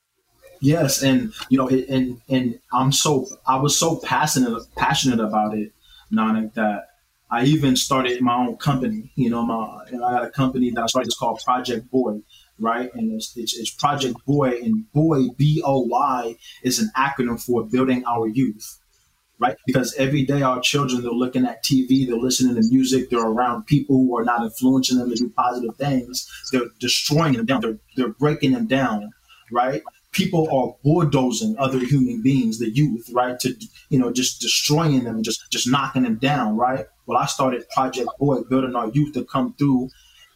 Yes, 0.61 1.03
and 1.03 1.33
you 1.49 1.59
know, 1.59 1.69
and 1.69 2.21
and 2.29 2.61
I'm 2.73 2.93
so 2.93 3.27
I 3.47 3.57
was 3.57 3.77
so 3.77 3.97
passionate 3.97 4.63
passionate 4.77 5.19
about 5.19 5.57
it, 5.57 5.73
Nanak, 6.13 6.55
that 6.55 6.89
I 7.31 7.45
even 7.45 7.75
started 7.75 8.21
my 8.21 8.37
own 8.37 8.57
company. 8.57 9.11
You 9.17 9.31
know, 9.31 9.43
my 9.45 9.85
you 9.91 9.99
know, 9.99 10.05
I 10.05 10.13
got 10.13 10.25
a 10.25 10.31
company 10.31 10.71
that 10.71 10.83
I 10.83 10.87
started. 10.87 11.09
It's 11.09 11.19
called 11.19 11.41
Project 11.45 11.91
Boy, 11.91 12.21
right? 12.61 12.95
And 12.95 13.13
it's, 13.13 13.37
it's, 13.37 13.59
it's 13.59 13.71
Project 13.71 14.25
Boy, 14.25 14.61
and 14.63 14.91
Boy 14.93 15.29
B 15.37 15.63
O 15.65 15.81
Y 15.81 16.37
is 16.63 16.79
an 16.79 16.91
acronym 16.97 17.43
for 17.43 17.65
Building 17.65 18.05
Our 18.07 18.29
Youth 18.29 18.79
right? 19.43 19.57
Because 19.67 19.95
every 19.95 20.25
day 20.25 20.43
our 20.43 20.61
children, 20.61 21.03
they're 21.03 21.11
looking 21.11 21.45
at 21.45 21.65
TV, 21.65 22.07
they're 22.07 22.17
listening 22.17 22.55
to 22.55 22.63
music, 22.71 23.11
they're 23.11 23.27
around 23.27 23.67
people 23.67 23.97
who 23.97 24.17
are 24.17 24.25
not 24.25 24.43
influencing 24.43 24.99
them 24.99 25.11
to 25.11 25.17
do 25.17 25.29
positive 25.31 25.75
things. 25.77 26.31
They're 26.53 26.69
destroying 26.79 27.35
them 27.35 27.47
down, 27.47 27.61
they're, 27.61 27.79
they're 27.97 28.15
breaking 28.15 28.53
them 28.53 28.69
down, 28.69 29.11
right? 29.51 29.83
People 30.13 30.49
are 30.53 30.77
bulldozing 30.85 31.57
other 31.59 31.79
human 31.79 32.23
beings, 32.23 32.59
the 32.59 32.71
youth, 32.71 33.11
right? 33.13 33.39
To, 33.41 33.55
you 33.89 33.99
know, 33.99 34.13
just 34.13 34.41
destroying 34.41 35.05
them, 35.05 35.23
just, 35.23 35.51
just 35.51 35.69
knocking 35.69 36.05
them 36.05 36.17
down, 36.17 36.57
right? 36.57 36.87
Well, 37.07 37.19
I 37.19 37.27
started 37.27 37.69
Project 37.71 38.09
Boy, 38.21 38.43
building 38.49 38.77
our 38.77 38.91
youth 38.91 39.15
to 39.15 39.25
come 39.25 39.55
through 39.59 39.89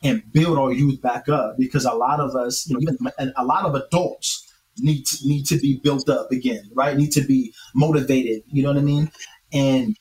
and 0.02 0.22
build 0.32 0.58
our 0.58 0.72
youth 0.72 1.00
back 1.00 1.28
up 1.28 1.56
because 1.58 1.84
a 1.84 1.92
lot 1.92 2.20
of 2.20 2.34
us, 2.34 2.68
you 2.68 2.74
know, 2.74 2.80
even 2.80 3.32
a 3.36 3.44
lot 3.44 3.64
of 3.64 3.74
adults, 3.74 4.45
need 4.78 5.04
to, 5.06 5.28
need 5.28 5.46
to 5.46 5.58
be 5.58 5.80
built 5.82 6.08
up 6.08 6.30
again, 6.30 6.70
right? 6.74 6.96
Need 6.96 7.12
to 7.12 7.22
be 7.22 7.54
motivated. 7.74 8.42
You 8.48 8.62
know 8.62 8.70
what 8.70 8.78
I 8.78 8.82
mean? 8.82 9.10
And 9.52 9.96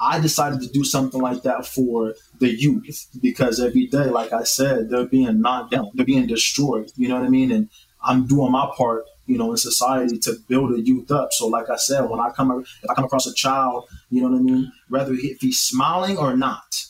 I 0.00 0.18
decided 0.18 0.62
to 0.62 0.68
do 0.68 0.82
something 0.82 1.20
like 1.20 1.42
that 1.42 1.66
for 1.66 2.14
the 2.38 2.48
youth 2.48 3.06
because 3.20 3.60
every 3.60 3.86
day, 3.86 4.06
like 4.06 4.32
I 4.32 4.44
said, 4.44 4.88
they're 4.88 5.06
being 5.06 5.40
knocked 5.40 5.72
down, 5.72 5.90
they're 5.94 6.06
being 6.06 6.26
destroyed. 6.26 6.90
You 6.96 7.08
know 7.08 7.16
what 7.16 7.26
I 7.26 7.28
mean? 7.28 7.52
And 7.52 7.68
I'm 8.02 8.26
doing 8.26 8.50
my 8.50 8.70
part, 8.76 9.04
you 9.26 9.36
know, 9.36 9.50
in 9.50 9.58
society 9.58 10.18
to 10.20 10.36
build 10.48 10.72
a 10.72 10.80
youth 10.80 11.10
up. 11.10 11.32
So, 11.32 11.48
like 11.48 11.68
I 11.68 11.76
said, 11.76 12.08
when 12.08 12.18
I 12.18 12.30
come 12.30 12.50
if 12.60 12.90
I 12.90 12.94
come 12.94 13.04
across 13.04 13.26
a 13.26 13.34
child, 13.34 13.84
you 14.08 14.22
know 14.22 14.28
what 14.28 14.38
I 14.38 14.42
mean, 14.42 14.72
whether 14.88 15.12
if 15.12 15.40
he's 15.40 15.60
smiling 15.60 16.16
or 16.16 16.34
not, 16.34 16.86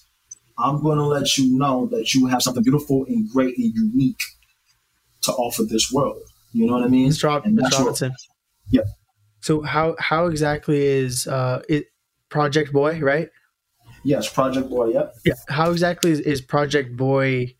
I'm 0.57 0.81
going 0.81 0.99
to 0.99 1.05
let 1.05 1.37
you 1.37 1.57
know 1.59 1.87
that 1.87 2.15
you 2.15 2.27
have 2.27 2.43
something 2.43 2.63
beautiful 2.63 3.07
and 3.07 3.29
great 3.29 3.59
and 3.59 3.75
unique 3.75 4.21
to 5.23 5.33
offer 5.33 5.65
this 5.65 5.91
world. 5.91 6.23
You 6.53 6.67
know 6.67 6.75
what 6.75 6.85
I 6.85 6.89
mean? 6.89 7.13
Rob- 7.23 7.45
Mr. 7.45 7.79
Robinson. 7.79 8.13
Yeah. 8.71 8.83
So 9.41 9.63
how 9.63 9.97
how 9.99 10.27
exactly 10.27 10.83
is 10.83 11.27
uh 11.27 11.63
it 11.69 11.87
Project 12.29 12.73
Boy, 12.73 13.01
right? 13.01 13.29
Yes, 14.05 14.33
Project 14.33 14.71
Boy, 14.71 14.93
yep. 14.93 15.15
Yeah. 15.25 15.35
How 15.49 15.71
exactly 15.71 16.11
is, 16.11 16.21
is 16.21 16.41
Project 16.41 16.97
Boy 16.97 17.55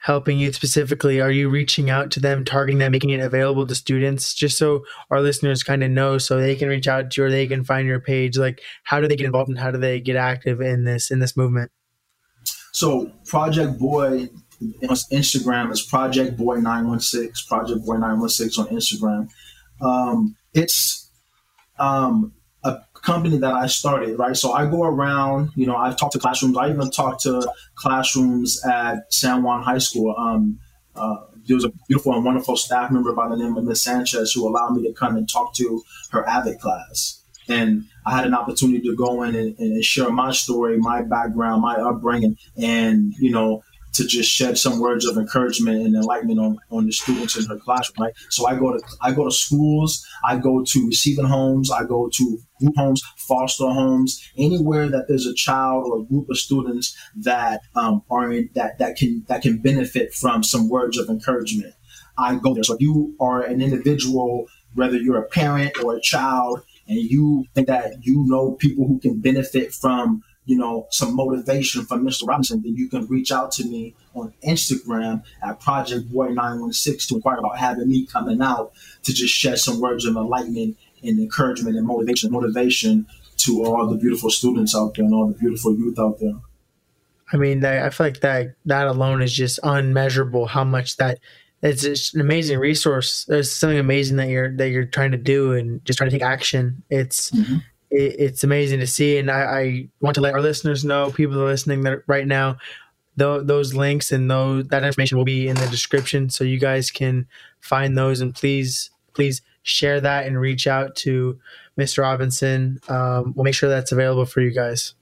helping 0.00 0.38
you 0.38 0.52
specifically? 0.52 1.20
Are 1.20 1.30
you 1.30 1.48
reaching 1.48 1.88
out 1.88 2.10
to 2.12 2.20
them, 2.20 2.44
targeting 2.44 2.78
them, 2.78 2.92
making 2.92 3.10
it 3.10 3.20
available 3.20 3.66
to 3.66 3.74
students, 3.74 4.34
just 4.34 4.58
so 4.58 4.84
our 5.10 5.20
listeners 5.20 5.62
kind 5.62 5.82
of 5.82 5.90
know 5.90 6.18
so 6.18 6.38
they 6.38 6.56
can 6.56 6.68
reach 6.68 6.88
out 6.88 7.10
to 7.10 7.20
you 7.20 7.26
or 7.26 7.30
they 7.30 7.46
can 7.46 7.64
find 7.64 7.86
your 7.86 8.00
page? 8.00 8.36
Like 8.36 8.60
how 8.84 9.00
do 9.00 9.08
they 9.08 9.16
get 9.16 9.26
involved 9.26 9.48
and 9.48 9.58
how 9.58 9.70
do 9.70 9.78
they 9.78 10.00
get 10.00 10.16
active 10.16 10.60
in 10.60 10.84
this 10.84 11.10
in 11.10 11.20
this 11.20 11.36
movement? 11.36 11.70
So 12.72 13.12
Project 13.26 13.78
Boy 13.78 14.28
Instagram 14.62 15.72
is 15.72 15.82
Project 15.82 16.36
Boy 16.36 16.56
nine 16.56 16.88
one 16.88 17.00
six. 17.00 17.44
Project 17.44 17.84
Boy 17.84 17.96
nine 17.96 18.20
one 18.20 18.28
six 18.28 18.58
on 18.58 18.66
Instagram. 18.68 19.28
Um, 19.80 20.36
it's 20.52 21.10
um, 21.78 22.32
a 22.62 22.78
company 22.94 23.38
that 23.38 23.52
I 23.52 23.66
started, 23.66 24.18
right? 24.18 24.36
So 24.36 24.52
I 24.52 24.66
go 24.66 24.84
around, 24.84 25.50
you 25.56 25.66
know, 25.66 25.76
I've 25.76 25.96
talked 25.96 26.12
to 26.12 26.18
classrooms. 26.18 26.56
I 26.56 26.70
even 26.70 26.90
talked 26.90 27.22
to 27.22 27.46
classrooms 27.74 28.64
at 28.64 29.12
San 29.12 29.42
Juan 29.42 29.62
High 29.62 29.78
School. 29.78 30.14
Um, 30.16 30.58
uh, 30.94 31.16
there 31.46 31.56
was 31.56 31.64
a 31.64 31.72
beautiful 31.88 32.14
and 32.14 32.24
wonderful 32.24 32.56
staff 32.56 32.90
member 32.90 33.12
by 33.12 33.28
the 33.28 33.36
name 33.36 33.56
of 33.56 33.64
Miss 33.64 33.82
Sanchez 33.82 34.32
who 34.32 34.48
allowed 34.48 34.70
me 34.70 34.82
to 34.86 34.94
come 34.94 35.16
and 35.16 35.28
talk 35.28 35.54
to 35.54 35.82
her 36.10 36.24
AVID 36.26 36.60
class. 36.60 37.20
And 37.48 37.84
I 38.06 38.16
had 38.16 38.26
an 38.26 38.34
opportunity 38.34 38.80
to 38.88 38.96
go 38.96 39.22
in 39.22 39.34
and, 39.34 39.58
and 39.58 39.84
share 39.84 40.10
my 40.10 40.32
story, 40.32 40.78
my 40.78 41.02
background, 41.02 41.60
my 41.60 41.74
upbringing, 41.74 42.38
and 42.56 43.12
you 43.18 43.30
know, 43.30 43.62
to 43.94 44.06
just 44.06 44.30
shed 44.30 44.58
some 44.58 44.80
words 44.80 45.06
of 45.06 45.16
encouragement 45.16 45.86
and 45.86 45.94
enlightenment 45.94 46.40
on, 46.40 46.58
on 46.70 46.86
the 46.86 46.92
students 46.92 47.36
in 47.36 47.46
her 47.46 47.58
classroom, 47.58 48.06
right? 48.06 48.14
So 48.28 48.46
I 48.46 48.56
go 48.56 48.76
to 48.76 48.82
I 49.00 49.12
go 49.12 49.24
to 49.24 49.30
schools, 49.30 50.06
I 50.24 50.36
go 50.36 50.64
to 50.64 50.86
receiving 50.86 51.26
homes, 51.26 51.70
I 51.70 51.84
go 51.84 52.10
to 52.12 52.38
group 52.60 52.76
homes, 52.76 53.02
foster 53.16 53.66
homes, 53.66 54.28
anywhere 54.36 54.88
that 54.88 55.06
there's 55.08 55.26
a 55.26 55.34
child 55.34 55.86
or 55.86 56.00
a 56.00 56.04
group 56.04 56.28
of 56.28 56.38
students 56.38 56.96
that 57.16 57.62
um, 57.74 58.02
are 58.10 58.30
in, 58.32 58.50
that 58.54 58.78
that 58.78 58.96
can 58.96 59.24
that 59.28 59.42
can 59.42 59.58
benefit 59.58 60.12
from 60.12 60.42
some 60.42 60.68
words 60.68 60.98
of 60.98 61.08
encouragement. 61.08 61.74
I 62.18 62.36
go 62.36 62.54
there. 62.54 62.64
So 62.64 62.74
if 62.74 62.80
you 62.80 63.14
are 63.20 63.42
an 63.42 63.60
individual, 63.60 64.46
whether 64.74 64.96
you're 64.96 65.18
a 65.18 65.28
parent 65.28 65.82
or 65.82 65.96
a 65.96 66.00
child, 66.00 66.62
and 66.86 66.98
you 66.98 67.44
think 67.54 67.68
that 67.68 67.94
you 68.02 68.24
know 68.26 68.52
people 68.52 68.86
who 68.86 68.98
can 68.98 69.20
benefit 69.20 69.72
from 69.72 70.22
you 70.46 70.58
know, 70.58 70.86
some 70.90 71.16
motivation 71.16 71.84
from 71.84 72.04
Mr. 72.04 72.26
Robinson, 72.26 72.62
then 72.62 72.76
you 72.76 72.88
can 72.88 73.06
reach 73.06 73.32
out 73.32 73.50
to 73.52 73.64
me 73.64 73.94
on 74.14 74.32
Instagram 74.46 75.22
at 75.42 75.60
Project 75.60 76.12
Boy 76.12 76.28
916 76.28 77.08
to 77.08 77.14
inquire 77.16 77.38
about 77.38 77.58
having 77.58 77.88
me 77.88 78.06
coming 78.06 78.42
out 78.42 78.72
to 79.04 79.12
just 79.12 79.34
share 79.34 79.56
some 79.56 79.80
words 79.80 80.04
of 80.04 80.16
enlightenment 80.16 80.76
and 81.02 81.18
encouragement 81.18 81.76
and 81.76 81.86
motivation, 81.86 82.30
motivation 82.30 83.06
to 83.38 83.64
all 83.64 83.86
the 83.86 83.96
beautiful 83.96 84.30
students 84.30 84.76
out 84.76 84.94
there 84.94 85.04
and 85.04 85.14
all 85.14 85.26
the 85.28 85.34
beautiful 85.34 85.74
youth 85.74 85.98
out 85.98 86.18
there. 86.20 86.34
I 87.32 87.36
mean, 87.36 87.64
I 87.64 87.88
feel 87.90 88.06
like 88.06 88.20
that 88.20 88.54
that 88.66 88.86
alone 88.86 89.22
is 89.22 89.32
just 89.32 89.58
unmeasurable. 89.62 90.46
How 90.46 90.62
much 90.62 90.98
that 90.98 91.18
it's 91.62 91.82
just 91.82 92.14
an 92.14 92.20
amazing 92.20 92.58
resource. 92.58 93.24
There's 93.24 93.50
something 93.50 93.78
amazing 93.78 94.18
that 94.18 94.28
you're 94.28 94.54
that 94.56 94.68
you're 94.68 94.84
trying 94.84 95.12
to 95.12 95.18
do 95.18 95.52
and 95.52 95.82
just 95.86 95.96
trying 95.96 96.10
to 96.10 96.16
take 96.16 96.22
action. 96.22 96.82
It's 96.90 97.30
mm-hmm 97.30 97.56
it, 97.90 98.16
it's 98.18 98.44
amazing 98.44 98.80
to 98.80 98.86
see. 98.86 99.18
And 99.18 99.30
I, 99.30 99.42
I, 99.42 99.88
want 100.00 100.14
to 100.16 100.20
let 100.20 100.34
our 100.34 100.40
listeners 100.40 100.84
know, 100.84 101.10
people 101.10 101.34
that 101.36 101.42
are 101.42 101.46
listening 101.46 101.82
that 101.82 102.02
right 102.06 102.26
now, 102.26 102.58
th- 103.18 103.42
those 103.44 103.74
links 103.74 104.12
and 104.12 104.30
those 104.30 104.68
that 104.68 104.84
information 104.84 105.18
will 105.18 105.24
be 105.24 105.48
in 105.48 105.56
the 105.56 105.66
description, 105.68 106.30
so 106.30 106.44
you 106.44 106.58
guys 106.58 106.90
can 106.90 107.26
find 107.60 107.96
those. 107.96 108.20
And 108.20 108.34
please, 108.34 108.90
please 109.14 109.42
share 109.62 110.00
that 110.00 110.26
and 110.26 110.38
reach 110.38 110.66
out 110.66 110.96
to 110.96 111.38
Mr. 111.78 112.02
Robinson. 112.02 112.80
Um, 112.88 113.32
we'll 113.34 113.44
make 113.44 113.54
sure 113.54 113.68
that's 113.68 113.92
available 113.92 114.26
for 114.26 114.40
you 114.40 114.50
guys. 114.50 114.94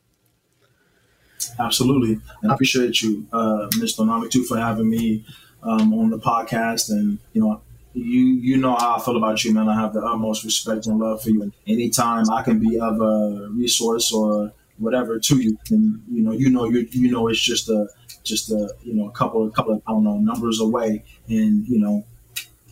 Absolutely, 1.59 2.21
and 2.43 2.53
I 2.53 2.55
appreciate 2.55 3.03
you, 3.03 3.27
uh, 3.33 3.69
Mr. 3.73 4.07
Nanak, 4.07 4.31
too, 4.31 4.45
for 4.45 4.59
having 4.59 4.89
me 4.89 5.25
um, 5.63 5.93
on 5.93 6.11
the 6.11 6.19
podcast. 6.19 6.91
And 6.91 7.19
you 7.33 7.41
know, 7.41 7.61
you 7.95 8.21
you 8.21 8.57
know 8.57 8.75
how 8.75 8.97
I 8.97 9.01
feel 9.01 9.17
about 9.17 9.45
you, 9.45 9.53
man. 9.53 9.69
I 9.69 9.81
have 9.81 9.93
the 9.93 10.01
utmost 10.01 10.45
respect 10.45 10.87
and 10.87 10.99
love 10.99 11.23
for 11.23 11.31
you. 11.31 11.43
And 11.43 11.53
anytime 11.67 12.29
I 12.31 12.43
can 12.43 12.59
be 12.59 12.79
of 12.79 13.01
a 13.01 13.49
resource 13.51 14.13
or 14.13 14.53
whatever 14.79 15.19
to 15.19 15.37
you, 15.37 15.59
and 15.71 16.03
you 16.11 16.23
know, 16.23 16.33
you 16.33 16.51
know, 16.51 16.65
you 16.65 16.87
you 16.91 17.11
know, 17.11 17.29
it's 17.29 17.41
just 17.41 17.69
a 17.69 17.89
just 18.25 18.51
a 18.51 18.75
you 18.83 18.95
know 18.95 19.09
a 19.09 19.13
couple 19.13 19.47
a 19.47 19.51
couple 19.51 19.75
of 19.75 19.83
I 19.87 19.93
don't 19.93 20.05
know 20.05 20.19
numbers 20.19 20.61
away, 20.61 21.05
and 21.29 21.67
you 21.67 21.79
know, 21.79 22.05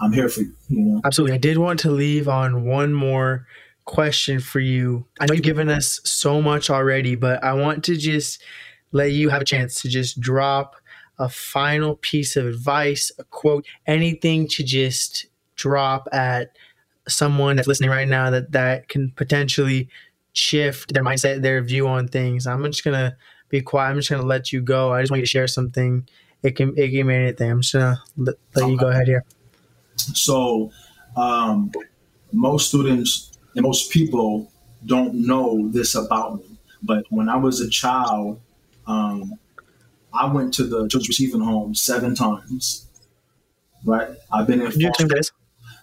I'm 0.01 0.13
here 0.13 0.29
for 0.29 0.41
you. 0.41 0.55
You 0.69 0.81
know, 0.81 1.01
absolutely. 1.05 1.35
I 1.35 1.39
did 1.39 1.59
want 1.59 1.81
to 1.81 1.91
leave 1.91 2.29
on 2.29 2.65
one 2.65 2.95
more 2.95 3.47
question 3.85 4.41
for 4.41 4.61
you. 4.61 5.07
I 5.19 5.27
know 5.27 5.35
you've 5.35 5.43
given 5.43 5.69
us 5.69 6.01
so 6.05 6.41
much 6.41 6.71
already, 6.71 7.15
but 7.15 7.43
I 7.43 7.55
want 7.55 7.85
to 7.85 7.97
just 7.97 8.43
let 8.93 9.13
you 9.13 9.29
have 9.29 9.43
a 9.43 9.45
chance 9.45 9.83
to 9.83 9.89
just 9.89 10.21
drop 10.21 10.77
a 11.21 11.29
final 11.29 11.97
piece 11.97 12.35
of 12.35 12.47
advice, 12.47 13.13
a 13.19 13.25
quote, 13.25 13.67
anything 13.87 14.49
to 14.49 14.65
just 14.65 15.27
drop 15.55 16.09
at 16.13 16.57
someone 17.07 17.57
that's 17.57 17.69
listening 17.69 17.91
right 17.91 18.09
now 18.09 18.31
that 18.31 18.53
that 18.53 18.89
can 18.89 19.11
potentially 19.13 19.89
shift 20.33 20.95
their 20.95 21.05
mindset, 21.05 21.43
their 21.43 21.63
view 21.63 21.87
on 21.87 22.09
things. 22.09 22.47
I'm 22.47 22.65
just 22.65 22.83
gonna 22.85 23.17
be 23.51 23.61
quiet. 23.61 23.91
I'm 23.91 23.97
just 23.97 24.11
gonna 24.11 24.27
let 24.27 24.51
you 24.51 24.63
go. 24.63 24.95
I 24.95 25.03
just 25.03 25.11
want 25.11 25.21
you 25.21 25.27
to 25.27 25.31
share 25.31 25.47
something. 25.47 26.09
It 26.43 26.57
can 26.57 26.73
it 26.77 26.91
can 26.91 27.07
be 27.07 27.15
anything. 27.15 27.51
I'm 27.51 27.61
just 27.61 27.75
gonna 27.75 28.03
let, 28.17 28.37
let 28.55 28.71
you 28.71 28.79
go 28.79 28.89
ahead 28.89 29.07
here. 29.07 29.25
So, 29.97 30.71
um, 31.17 31.71
most 32.33 32.69
students 32.69 33.39
and 33.55 33.63
most 33.63 33.91
people 33.91 34.51
don't 34.87 35.15
know 35.15 35.69
this 35.71 35.95
about 35.95 36.37
me, 36.37 36.59
but 36.83 37.05
when 37.11 37.29
I 37.29 37.37
was 37.37 37.61
a 37.61 37.69
child, 37.69 38.41
um, 38.87 39.39
I 40.13 40.33
went 40.33 40.55
to 40.55 40.65
the 40.65 40.89
children's 40.89 41.09
receiving 41.09 41.41
home 41.41 41.75
seven 41.75 42.15
times. 42.15 42.87
Right, 43.85 44.09
I've 44.33 44.47
been 44.47 44.61
in. 44.61 44.71
Foster, 44.71 45.09
this? 45.09 45.33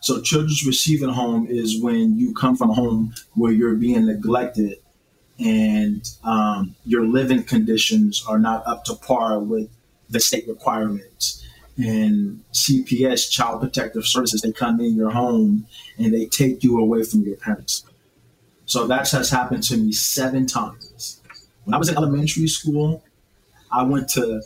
So, 0.02 0.22
children's 0.22 0.66
receiving 0.66 1.10
home 1.10 1.48
is 1.50 1.82
when 1.82 2.18
you 2.18 2.34
come 2.34 2.56
from 2.56 2.70
a 2.70 2.74
home 2.74 3.13
where 3.34 3.52
you're 3.52 3.76
being 3.76 4.06
neglected 4.06 4.78
and 5.40 6.08
um, 6.24 6.76
your 6.86 7.06
living 7.06 7.44
conditions 7.44 8.24
are 8.28 8.40
not 8.40 8.66
up 8.66 8.84
to 8.86 8.96
par 8.96 9.40
with 9.40 9.70
the 10.10 10.20
state 10.20 10.48
requirements. 10.48 11.44
And 11.78 12.44
CPS, 12.54 13.30
Child 13.30 13.62
Protective 13.62 14.06
Services, 14.06 14.42
they 14.42 14.52
come 14.52 14.80
in 14.80 14.96
your 14.96 15.12
home 15.12 15.68
and 15.98 16.13
they 16.13 16.26
take 16.26 16.63
you 16.63 16.80
away 16.80 17.04
from 17.04 17.22
your 17.22 17.36
parents. 17.36 17.86
So 18.66 18.88
that 18.88 19.10
has 19.12 19.30
happened 19.30 19.63
to 19.63 19.78
me 19.78 19.92
seven 19.92 20.48
times. 20.48 21.22
When 21.66 21.74
I 21.74 21.78
was 21.78 21.90
in 21.90 21.96
elementary 21.96 22.48
school, 22.48 23.04
I 23.78 23.84
went 23.84 24.10
to 24.10 24.42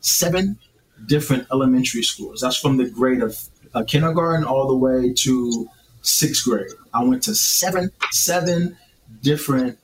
seven 0.00 0.58
different 1.06 1.46
elementary 1.52 2.02
schools. 2.02 2.40
That's 2.40 2.56
from 2.56 2.78
the 2.78 2.88
grade 2.88 3.22
of 3.22 3.38
uh, 3.74 3.84
kindergarten 3.86 4.42
all 4.44 4.68
the 4.68 4.74
way 4.74 5.12
to 5.18 5.68
sixth 6.00 6.46
grade. 6.46 6.70
I 6.94 7.04
went 7.04 7.22
to 7.24 7.34
seven 7.34 7.90
seven 8.10 8.78
different 9.22 9.78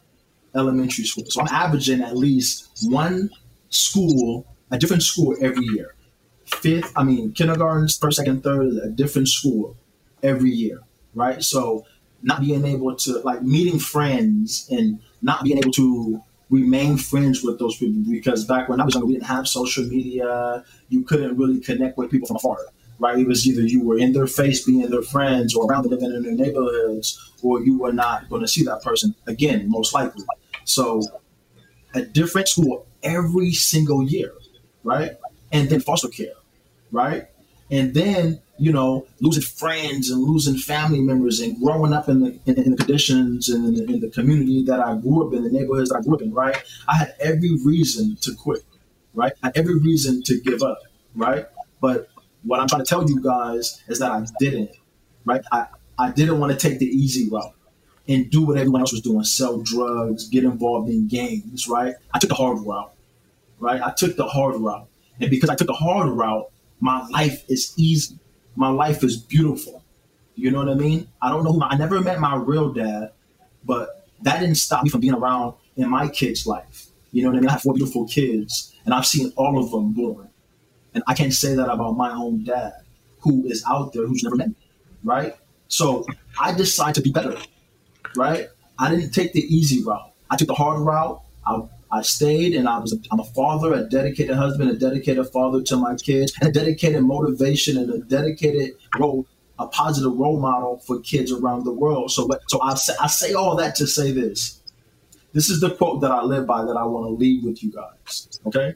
elementary 0.55 1.05
schools. 1.05 1.35
So 1.35 1.43
I'm 1.43 1.49
averaging 1.49 2.01
at 2.01 2.17
least 2.17 2.71
one 2.85 3.29
school, 3.69 4.47
a 4.71 4.79
different 4.79 5.03
school 5.03 5.37
every 5.43 5.67
year. 5.75 5.95
Fifth, 6.47 6.91
I 6.97 7.05
mean, 7.05 7.33
kindergarten, 7.33 7.89
first, 7.89 8.17
second, 8.17 8.43
third, 8.43 8.73
a 8.83 8.89
different 8.89 9.29
school 9.29 9.77
every 10.23 10.51
year, 10.51 10.81
right? 11.15 11.43
So 11.43 11.85
not 12.23 12.41
being 12.41 12.65
able 12.65 12.97
to 12.97 13.19
like 13.21 13.43
meeting 13.43 13.79
friends 13.79 14.67
and 14.71 15.01
not 15.21 15.45
being 15.45 15.59
able 15.59 15.73
to 15.73 16.23
remain 16.51 16.97
friends 16.97 17.43
with 17.43 17.59
those 17.59 17.77
people 17.77 18.03
because 18.11 18.45
back 18.45 18.69
when 18.69 18.81
I 18.81 18.85
was 18.85 18.95
younger, 18.95 19.07
we 19.07 19.15
didn't 19.15 19.27
have 19.27 19.49
social 19.49 19.85
media. 19.85 20.65
You 20.89 21.03
couldn't 21.03 21.37
really 21.37 21.61
connect 21.61 21.99
with 21.99 22.11
people 22.11 22.29
from 22.29 22.37
afar, 22.37 22.59
right? 22.99 23.19
It 23.19 23.27
was 23.27 23.47
either 23.47 23.63
you 23.63 23.85
were 23.85 23.99
in 23.99 24.13
their 24.13 24.27
face, 24.27 24.65
being 24.65 24.89
their 24.89 25.03
friends, 25.03 25.55
or 25.55 25.67
around 25.67 25.87
living 25.87 26.13
in 26.13 26.23
their 26.23 26.33
neighborhoods, 26.33 27.33
or 27.43 27.63
you 27.63 27.79
were 27.79 27.93
not 27.93 28.29
going 28.29 28.43
to 28.43 28.49
see 28.49 28.63
that 28.65 28.83
person 28.83 29.15
again, 29.27 29.69
most 29.69 29.93
likely. 29.93 30.25
So, 30.65 31.03
a 31.95 32.03
different 32.03 32.49
school 32.49 32.87
every 33.03 33.53
single 33.53 34.03
year, 34.03 34.33
right? 34.85 35.13
And 35.53 35.69
then 35.69 35.81
foster 35.81 36.09
care, 36.09 36.35
right? 36.93 37.29
And 37.71 37.95
then 37.95 38.41
you 38.59 38.73
know, 38.73 39.07
losing 39.21 39.43
friends 39.43 40.11
and 40.11 40.23
losing 40.23 40.57
family 40.57 41.01
members 41.01 41.41
and 41.41 41.59
growing 41.61 41.93
up 41.93 42.09
in 42.09 42.21
the, 42.21 42.39
in, 42.47 42.63
in 42.63 42.71
the 42.71 42.77
conditions 42.77 43.49
and 43.49 43.67
in 43.67 43.75
the, 43.75 43.95
in 43.95 44.01
the, 44.01 44.09
community 44.09 44.65
that 44.65 44.81
I 44.81 44.97
grew 44.97 45.27
up 45.27 45.35
in, 45.35 45.45
the 45.45 45.51
neighborhoods 45.51 45.93
I 45.93 46.01
grew 46.01 46.15
up 46.15 46.23
in, 46.23 46.33
right? 46.33 46.57
I 46.89 46.97
had 46.97 47.15
every 47.21 47.57
reason 47.65 48.17
to 48.23 48.35
quit, 48.35 48.65
right? 49.15 49.33
I 49.43 49.49
had 49.49 49.59
every 49.59 49.79
reason 49.79 50.23
to 50.25 50.41
give 50.41 50.63
up, 50.63 50.79
right? 51.15 51.47
But 51.81 52.09
what 52.45 52.61
I'm 52.61 52.69
trying 52.69 52.83
to 52.83 52.89
tell 52.89 53.09
you 53.09 53.21
guys 53.21 53.83
is 53.89 53.99
that 53.99 54.11
I 54.11 54.25
didn't, 54.39 54.71
right? 55.25 55.43
I, 55.53 55.67
I 55.99 56.11
didn't 56.13 56.39
want 56.39 56.59
to 56.59 56.59
take 56.59 56.79
the 56.79 56.87
easy 56.87 57.29
route 57.29 57.53
and 58.09 58.31
do 58.31 58.47
what 58.47 58.57
everyone 58.57 58.81
else 58.81 58.93
was 58.93 59.03
doing, 59.03 59.25
sell 59.25 59.59
drugs, 59.59 60.29
get 60.29 60.45
involved 60.45 60.89
in 60.89 61.09
gangs, 61.09 61.69
right? 61.69 61.95
I 62.15 62.19
took 62.19 62.31
the 62.31 62.37
hard 62.37 62.61
route, 62.61 62.93
right? 63.59 63.83
I 63.83 63.93
took 63.93 64.17
the 64.17 64.27
hard 64.27 64.57
route. 64.57 64.89
And 65.21 65.31
because 65.31 65.51
I 65.51 65.57
took 65.57 65.67
the 65.67 65.75
hard 65.75 66.09
route, 66.09 66.51
my 66.81 67.07
life 67.09 67.45
is 67.49 67.75
easy 67.77 68.19
my 68.57 68.69
life 68.69 69.05
is 69.05 69.17
beautiful. 69.17 69.83
You 70.35 70.51
know 70.51 70.59
what 70.59 70.69
I 70.69 70.75
mean? 70.75 71.09
I 71.23 71.31
don't 71.31 71.45
know 71.45 71.53
who 71.53 71.59
my, 71.59 71.69
I 71.69 71.77
never 71.77 72.01
met 72.01 72.21
my 72.21 72.37
real 72.37 72.73
dad, 72.73 73.13
but 73.65 74.09
that 74.23 74.41
didn't 74.41 74.57
stop 74.57 74.85
me 74.85 74.91
from 74.91 75.01
being 75.01 75.15
around 75.15 75.55
in 75.77 75.89
my 75.89 76.09
kid's 76.09 76.47
life. 76.47 76.87
You 77.13 77.23
know 77.23 77.31
what 77.31 77.39
I 77.39 77.41
mean? 77.41 77.49
I 77.49 77.53
have 77.53 77.63
four 77.63 77.75
beautiful 77.75 78.07
kids, 78.07 78.75
and 78.85 78.93
I've 78.93 79.07
seen 79.07 79.33
all 79.37 79.59
of 79.59 79.71
them 79.71 79.93
born. 79.93 80.29
And 80.95 81.03
I 81.07 81.15
can't 81.15 81.33
say 81.33 81.55
that 81.55 81.69
about 81.69 81.97
my 81.97 82.11
own 82.13 82.45
dad, 82.45 82.73
who 83.21 83.47
is 83.47 83.65
out 83.69 83.93
there, 83.93 84.07
who's 84.07 84.23
never 84.23 84.37
met 84.37 84.49
me, 84.49 84.55
right? 85.05 85.35
So 85.69 86.07
I 86.41 86.53
decided 86.53 86.95
to 86.97 87.03
be 87.03 87.11
better, 87.11 87.37
right? 88.17 88.49
I 88.79 88.91
didn't 88.91 89.11
take 89.13 89.33
the 89.33 89.43
easy 89.43 89.83
route. 89.83 90.13
I 90.31 90.37
took 90.37 90.49
the 90.49 90.55
hard 90.55 90.81
route. 90.81 91.23
I 91.47 91.61
I 91.91 92.03
stayed 92.03 92.55
and 92.55 92.69
I 92.69 92.79
was 92.79 92.93
a, 92.93 92.97
I'm 93.13 93.21
a 93.21 93.25
father, 93.25 93.73
a 93.73 93.85
dedicated 93.85 94.35
husband, 94.35 94.71
a 94.71 94.77
dedicated 94.77 95.27
father 95.29 95.63
to 95.63 95.77
my 95.77 95.95
kids, 95.95 96.33
a 96.43 96.51
dedicated 96.51 97.03
motivation 97.03 97.77
and 97.77 97.91
a 97.91 97.99
dedicated 97.99 98.77
role, 98.99 99.27
a 99.59 99.67
positive 99.69 100.13
role 100.13 100.41
model 100.41 100.79
for 100.79 101.01
kids 101.01 101.31
around 101.31 101.65
the 101.65 101.73
world. 101.73 102.11
So, 102.11 102.29
so 102.49 102.61
I 102.61 102.75
say, 102.75 102.95
I 103.01 103.07
say 103.07 103.33
all 103.35 103.57
that 103.57 103.77
to 103.77 103.87
say 103.87 104.11
this. 104.11 104.61
This 105.33 105.49
is 105.51 105.61
the 105.61 105.71
quote 105.71 106.01
that 106.01 106.11
I 106.11 106.23
live 106.23 106.47
by 106.47 106.65
that 106.65 106.77
I 106.77 106.85
want 106.85 107.07
to 107.07 107.11
leave 107.11 107.45
with 107.45 107.63
you 107.63 107.71
guys. 107.71 108.41
Okay, 108.47 108.75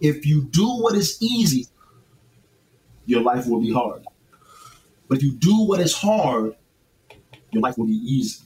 if 0.00 0.26
you 0.26 0.44
do 0.44 0.66
what 0.66 0.94
is 0.94 1.20
easy, 1.22 1.66
your 3.06 3.22
life 3.22 3.46
will 3.46 3.60
be 3.60 3.72
hard. 3.72 4.04
But 5.08 5.18
if 5.18 5.24
you 5.24 5.32
do 5.32 5.64
what 5.64 5.80
is 5.80 5.94
hard, 5.94 6.54
your 7.50 7.62
life 7.62 7.78
will 7.78 7.86
be 7.86 7.94
easy. 7.94 8.44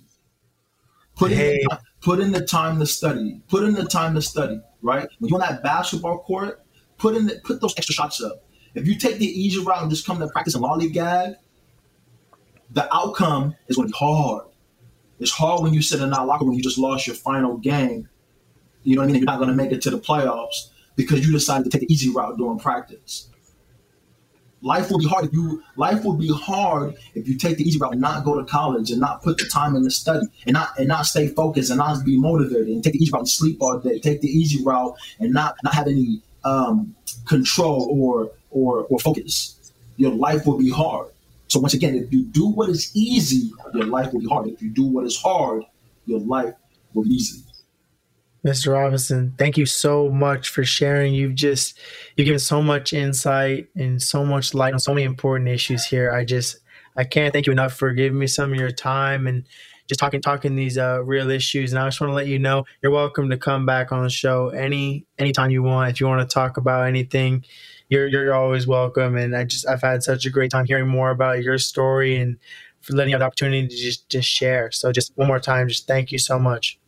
Put 1.16 1.32
hey. 1.32 1.64
Put 2.00 2.20
in 2.20 2.32
the 2.32 2.44
time 2.44 2.78
to 2.78 2.86
study. 2.86 3.40
Put 3.48 3.64
in 3.64 3.74
the 3.74 3.84
time 3.84 4.14
to 4.14 4.22
study, 4.22 4.60
right? 4.82 5.08
When 5.18 5.28
you're 5.28 5.42
on 5.42 5.48
that 5.48 5.62
basketball 5.62 6.18
court, 6.20 6.64
put 6.98 7.14
in 7.14 7.26
the, 7.26 7.40
put 7.44 7.60
those 7.60 7.74
extra 7.76 7.94
shots 7.94 8.22
up. 8.22 8.44
If 8.74 8.86
you 8.86 8.96
take 8.96 9.18
the 9.18 9.26
easy 9.26 9.62
route 9.62 9.82
and 9.82 9.90
just 9.90 10.06
come 10.06 10.18
to 10.20 10.28
practice 10.28 10.54
and 10.54 10.64
lollygag, 10.64 11.34
the 12.70 12.94
outcome 12.94 13.56
is 13.68 13.76
going 13.76 13.88
to 13.88 13.92
be 13.92 13.98
hard. 13.98 14.46
It's 15.18 15.32
hard 15.32 15.62
when 15.62 15.74
you 15.74 15.82
sit 15.82 16.00
in 16.00 16.10
that 16.10 16.26
locker 16.26 16.44
room, 16.44 16.54
you 16.54 16.62
just 16.62 16.78
lost 16.78 17.06
your 17.06 17.16
final 17.16 17.58
game. 17.58 18.08
You 18.82 18.96
know 18.96 19.02
what 19.02 19.10
I 19.10 19.12
mean? 19.12 19.16
You're 19.16 19.26
not 19.26 19.38
going 19.38 19.50
to 19.50 19.54
make 19.54 19.72
it 19.72 19.82
to 19.82 19.90
the 19.90 19.98
playoffs 19.98 20.68
because 20.96 21.26
you 21.26 21.32
decided 21.32 21.64
to 21.64 21.70
take 21.70 21.86
the 21.86 21.92
easy 21.92 22.10
route 22.10 22.38
during 22.38 22.58
practice. 22.58 23.28
Life 24.62 24.90
will 24.90 24.98
be 24.98 25.06
hard 25.06 25.24
if 25.24 25.32
you 25.32 25.62
life 25.76 26.04
will 26.04 26.16
be 26.16 26.30
hard 26.30 26.94
if 27.14 27.26
you 27.26 27.38
take 27.38 27.56
the 27.56 27.64
easy 27.64 27.78
route 27.78 27.92
and 27.92 28.00
not 28.00 28.24
go 28.24 28.38
to 28.38 28.44
college 28.44 28.90
and 28.90 29.00
not 29.00 29.22
put 29.22 29.38
the 29.38 29.46
time 29.46 29.74
in 29.74 29.82
the 29.82 29.90
study 29.90 30.26
and 30.44 30.52
not 30.52 30.78
and 30.78 30.88
not 30.88 31.06
stay 31.06 31.28
focused 31.28 31.70
and 31.70 31.78
not 31.78 32.04
be 32.04 32.18
motivated 32.18 32.68
and 32.68 32.84
take 32.84 32.92
the 32.92 33.02
easy 33.02 33.10
route 33.10 33.20
and 33.20 33.28
sleep 33.28 33.56
all 33.62 33.78
day. 33.78 33.98
Take 33.98 34.20
the 34.20 34.28
easy 34.28 34.62
route 34.62 34.94
and 35.18 35.32
not 35.32 35.56
not 35.64 35.74
have 35.74 35.86
any 35.86 36.20
um, 36.44 36.94
control 37.26 37.88
or 37.90 38.30
or 38.50 38.84
or 38.90 38.98
focus. 38.98 39.56
Your 39.96 40.12
life 40.12 40.46
will 40.46 40.58
be 40.58 40.70
hard. 40.70 41.08
So 41.48 41.58
once 41.58 41.74
again, 41.74 41.94
if 41.94 42.12
you 42.12 42.24
do 42.24 42.46
what 42.46 42.68
is 42.68 42.94
easy, 42.94 43.50
your 43.74 43.86
life 43.86 44.12
will 44.12 44.20
be 44.20 44.28
hard. 44.28 44.46
If 44.48 44.62
you 44.62 44.70
do 44.70 44.84
what 44.84 45.04
is 45.04 45.16
hard, 45.20 45.64
your 46.06 46.20
life 46.20 46.54
will 46.94 47.04
be 47.04 47.10
easy. 47.10 47.42
Mr. 48.44 48.72
Robinson, 48.72 49.34
thank 49.36 49.58
you 49.58 49.66
so 49.66 50.08
much 50.08 50.48
for 50.48 50.64
sharing. 50.64 51.12
You've 51.12 51.34
just 51.34 51.78
you've 52.16 52.24
given 52.24 52.38
so 52.38 52.62
much 52.62 52.92
insight 52.92 53.68
and 53.76 54.02
so 54.02 54.24
much 54.24 54.54
light 54.54 54.72
on 54.72 54.80
so 54.80 54.94
many 54.94 55.04
important 55.04 55.48
issues 55.48 55.84
here. 55.84 56.10
I 56.10 56.24
just 56.24 56.58
I 56.96 57.04
can't 57.04 57.32
thank 57.32 57.46
you 57.46 57.52
enough 57.52 57.74
for 57.74 57.92
giving 57.92 58.18
me 58.18 58.26
some 58.26 58.52
of 58.52 58.58
your 58.58 58.70
time 58.70 59.26
and 59.26 59.44
just 59.88 60.00
talking 60.00 60.22
talking 60.22 60.56
these 60.56 60.78
uh, 60.78 61.02
real 61.04 61.30
issues. 61.30 61.72
And 61.72 61.78
I 61.80 61.86
just 61.86 62.00
want 62.00 62.12
to 62.12 62.14
let 62.14 62.28
you 62.28 62.38
know 62.38 62.64
you're 62.82 62.92
welcome 62.92 63.28
to 63.28 63.36
come 63.36 63.66
back 63.66 63.92
on 63.92 64.04
the 64.04 64.10
show 64.10 64.48
any 64.48 65.06
anytime 65.18 65.50
you 65.50 65.62
want. 65.62 65.90
If 65.90 66.00
you 66.00 66.06
want 66.06 66.26
to 66.26 66.32
talk 66.32 66.56
about 66.56 66.86
anything, 66.86 67.44
you're 67.90 68.08
you're 68.08 68.32
always 68.32 68.66
welcome. 68.66 69.16
And 69.16 69.36
I 69.36 69.44
just 69.44 69.68
I've 69.68 69.82
had 69.82 70.02
such 70.02 70.24
a 70.24 70.30
great 70.30 70.50
time 70.50 70.64
hearing 70.64 70.88
more 70.88 71.10
about 71.10 71.42
your 71.42 71.58
story 71.58 72.16
and 72.16 72.38
for 72.80 72.94
letting 72.94 73.10
you 73.10 73.16
have 73.16 73.20
the 73.20 73.26
opportunity 73.26 73.68
to 73.68 73.76
just 73.76 74.08
just 74.08 74.30
share. 74.30 74.70
So 74.70 74.92
just 74.92 75.12
one 75.16 75.28
more 75.28 75.40
time, 75.40 75.68
just 75.68 75.86
thank 75.86 76.10
you 76.10 76.18
so 76.18 76.38
much. 76.38 76.79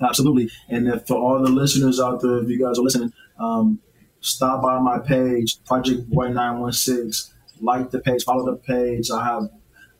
Absolutely. 0.00 0.50
And 0.68 0.88
if, 0.88 1.06
for 1.06 1.16
all 1.16 1.42
the 1.42 1.50
listeners 1.50 2.00
out 2.00 2.20
there, 2.20 2.38
if 2.38 2.48
you 2.48 2.62
guys 2.62 2.78
are 2.78 2.82
listening, 2.82 3.12
um, 3.38 3.80
stop 4.20 4.62
by 4.62 4.78
my 4.78 4.98
page, 4.98 5.62
Project 5.64 6.08
Boy 6.10 6.28
916. 6.28 7.32
like 7.60 7.90
the 7.90 8.00
page, 8.00 8.24
follow 8.24 8.44
the 8.44 8.56
page. 8.56 9.10
I 9.10 9.24
have 9.24 9.48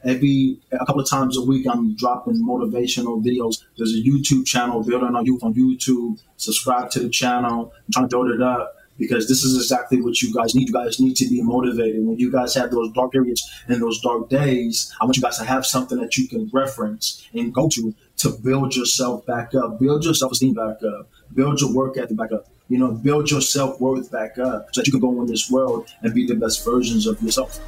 every 0.05 0.59
a 0.73 0.85
couple 0.85 1.01
of 1.01 1.09
times 1.09 1.37
a 1.37 1.43
week 1.43 1.67
I'm 1.69 1.97
dropping 1.97 2.43
motivational 2.45 3.25
videos. 3.25 3.63
There's 3.77 3.95
a 3.95 4.03
YouTube 4.03 4.47
channel, 4.47 4.83
Building 4.83 5.15
on 5.15 5.25
Youth 5.25 5.43
on 5.43 5.55
YouTube. 5.55 6.21
Subscribe 6.37 6.91
to 6.91 7.01
the 7.01 7.09
channel. 7.09 7.73
I'm 7.75 7.93
trying 7.93 8.09
to 8.09 8.17
build 8.17 8.31
it 8.31 8.43
up 8.43 8.75
because 8.99 9.29
this 9.29 9.43
is 9.43 9.57
exactly 9.57 10.01
what 10.01 10.21
you 10.23 10.33
guys 10.33 10.55
need. 10.55 10.69
You 10.69 10.75
guys 10.75 11.01
need 11.01 11.17
to 11.17 11.29
be 11.29 11.43
motivated. 11.43 12.05
When 12.05 12.19
you 12.19 12.31
guys 12.31 12.55
have 12.55 12.71
those 12.71 12.93
dark 12.93 13.13
periods 13.13 13.49
and 13.69 13.81
those 13.81 14.01
dark 14.01 14.29
days, 14.29 14.93
I 15.01 15.05
want 15.05 15.17
you 15.17 15.23
guys 15.23 15.39
to 15.39 15.45
have 15.45 15.67
something 15.67 15.99
that 15.99 16.17
you 16.17 16.29
can 16.29 16.51
reference 16.53 17.27
and 17.35 17.53
go 17.53 17.69
to 17.71 17.95
to 18.19 18.31
build 18.31 18.75
yourself 18.75 19.25
back 19.27 19.55
up, 19.55 19.79
build 19.79 20.05
your 20.05 20.15
self 20.15 20.33
esteem 20.33 20.55
back 20.55 20.83
up, 20.83 21.09
build 21.35 21.61
your 21.61 21.73
work 21.73 21.97
ethic 21.99 22.17
back 22.17 22.33
up. 22.33 22.47
You 22.69 22.79
know, 22.79 22.91
build 22.91 23.31
your 23.31 23.41
self 23.41 23.81
worth 23.81 24.11
back 24.11 24.39
up 24.39 24.69
so 24.73 24.81
that 24.81 24.87
you 24.87 24.93
can 24.93 25.01
go 25.01 25.21
in 25.21 25.27
this 25.27 25.51
world 25.51 25.89
and 26.03 26.13
be 26.15 26.27
the 26.27 26.35
best 26.35 26.65
versions 26.65 27.07
of 27.07 27.21
yourself. 27.23 27.61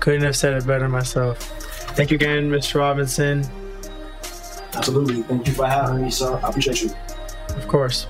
Couldn't 0.00 0.22
have 0.22 0.36
said 0.36 0.54
it 0.54 0.66
better 0.66 0.88
myself. 0.88 1.38
Thank 1.96 2.10
you 2.10 2.16
again, 2.16 2.50
Mr. 2.50 2.80
Robinson. 2.80 3.44
Absolutely. 4.74 5.22
Thank 5.22 5.46
you 5.46 5.54
for 5.54 5.66
having 5.66 6.02
me, 6.02 6.10
sir. 6.10 6.34
I 6.42 6.48
appreciate 6.48 6.82
you. 6.82 6.90
Of 7.50 7.68
course. 7.68 8.08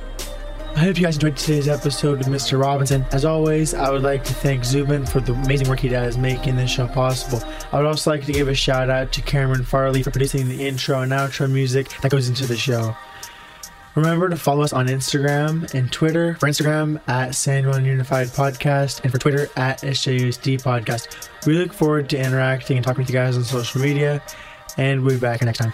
I 0.77 0.81
hope 0.81 0.97
you 0.99 1.05
guys 1.05 1.15
enjoyed 1.15 1.37
today's 1.37 1.69
episode 1.69 2.21
of 2.21 2.27
Mr. 2.27 2.61
Robinson. 2.61 3.07
As 3.13 3.25
always, 3.25 3.75
I 3.75 3.91
would 3.91 4.03
like 4.03 4.25
to 4.25 4.35
thank 4.35 4.65
Zubin 4.65 5.07
for 5.07 5.21
the 5.21 5.33
amazing 5.33 5.69
work 5.69 5.79
he 5.79 5.89
does 5.89 6.19
making 6.19 6.57
this 6.57 6.69
show 6.69 6.89
possible. 6.89 7.47
I 7.73 7.77
would 7.77 7.87
also 7.87 8.11
like 8.11 8.25
to 8.27 8.33
give 8.33 8.49
a 8.49 8.55
shout 8.55 8.91
out 8.91 9.13
to 9.13 9.23
Cameron 9.23 9.63
Farley 9.63 10.03
for 10.03 10.11
producing 10.11 10.49
the 10.49 10.67
intro 10.67 11.01
and 11.03 11.13
outro 11.13 11.49
music 11.49 11.91
that 12.03 12.11
goes 12.11 12.29
into 12.29 12.47
the 12.47 12.57
show. 12.57 12.95
Remember 13.95 14.29
to 14.29 14.37
follow 14.37 14.63
us 14.65 14.73
on 14.73 14.89
Instagram 14.89 15.73
and 15.75 15.93
Twitter. 15.93 16.35
For 16.41 16.49
Instagram 16.49 17.01
at 17.09 17.37
San 17.37 17.69
Juan 17.69 17.85
Unified 17.85 18.27
Podcast 18.29 19.03
and 19.05 19.13
for 19.13 19.19
Twitter 19.19 19.49
at 19.57 19.81
SJUSD 19.83 20.61
Podcast. 20.61 21.29
We 21.47 21.57
look 21.57 21.73
forward 21.73 22.11
to 22.11 22.19
interacting 22.19 22.77
and 22.79 22.85
talking 22.85 23.03
with 23.03 23.09
you 23.09 23.15
guys 23.15 23.37
on 23.37 23.45
social 23.45 23.81
media, 23.81 24.21
and 24.77 25.05
we'll 25.05 25.15
be 25.15 25.21
back 25.21 25.41
next 25.43 25.59
time. 25.59 25.73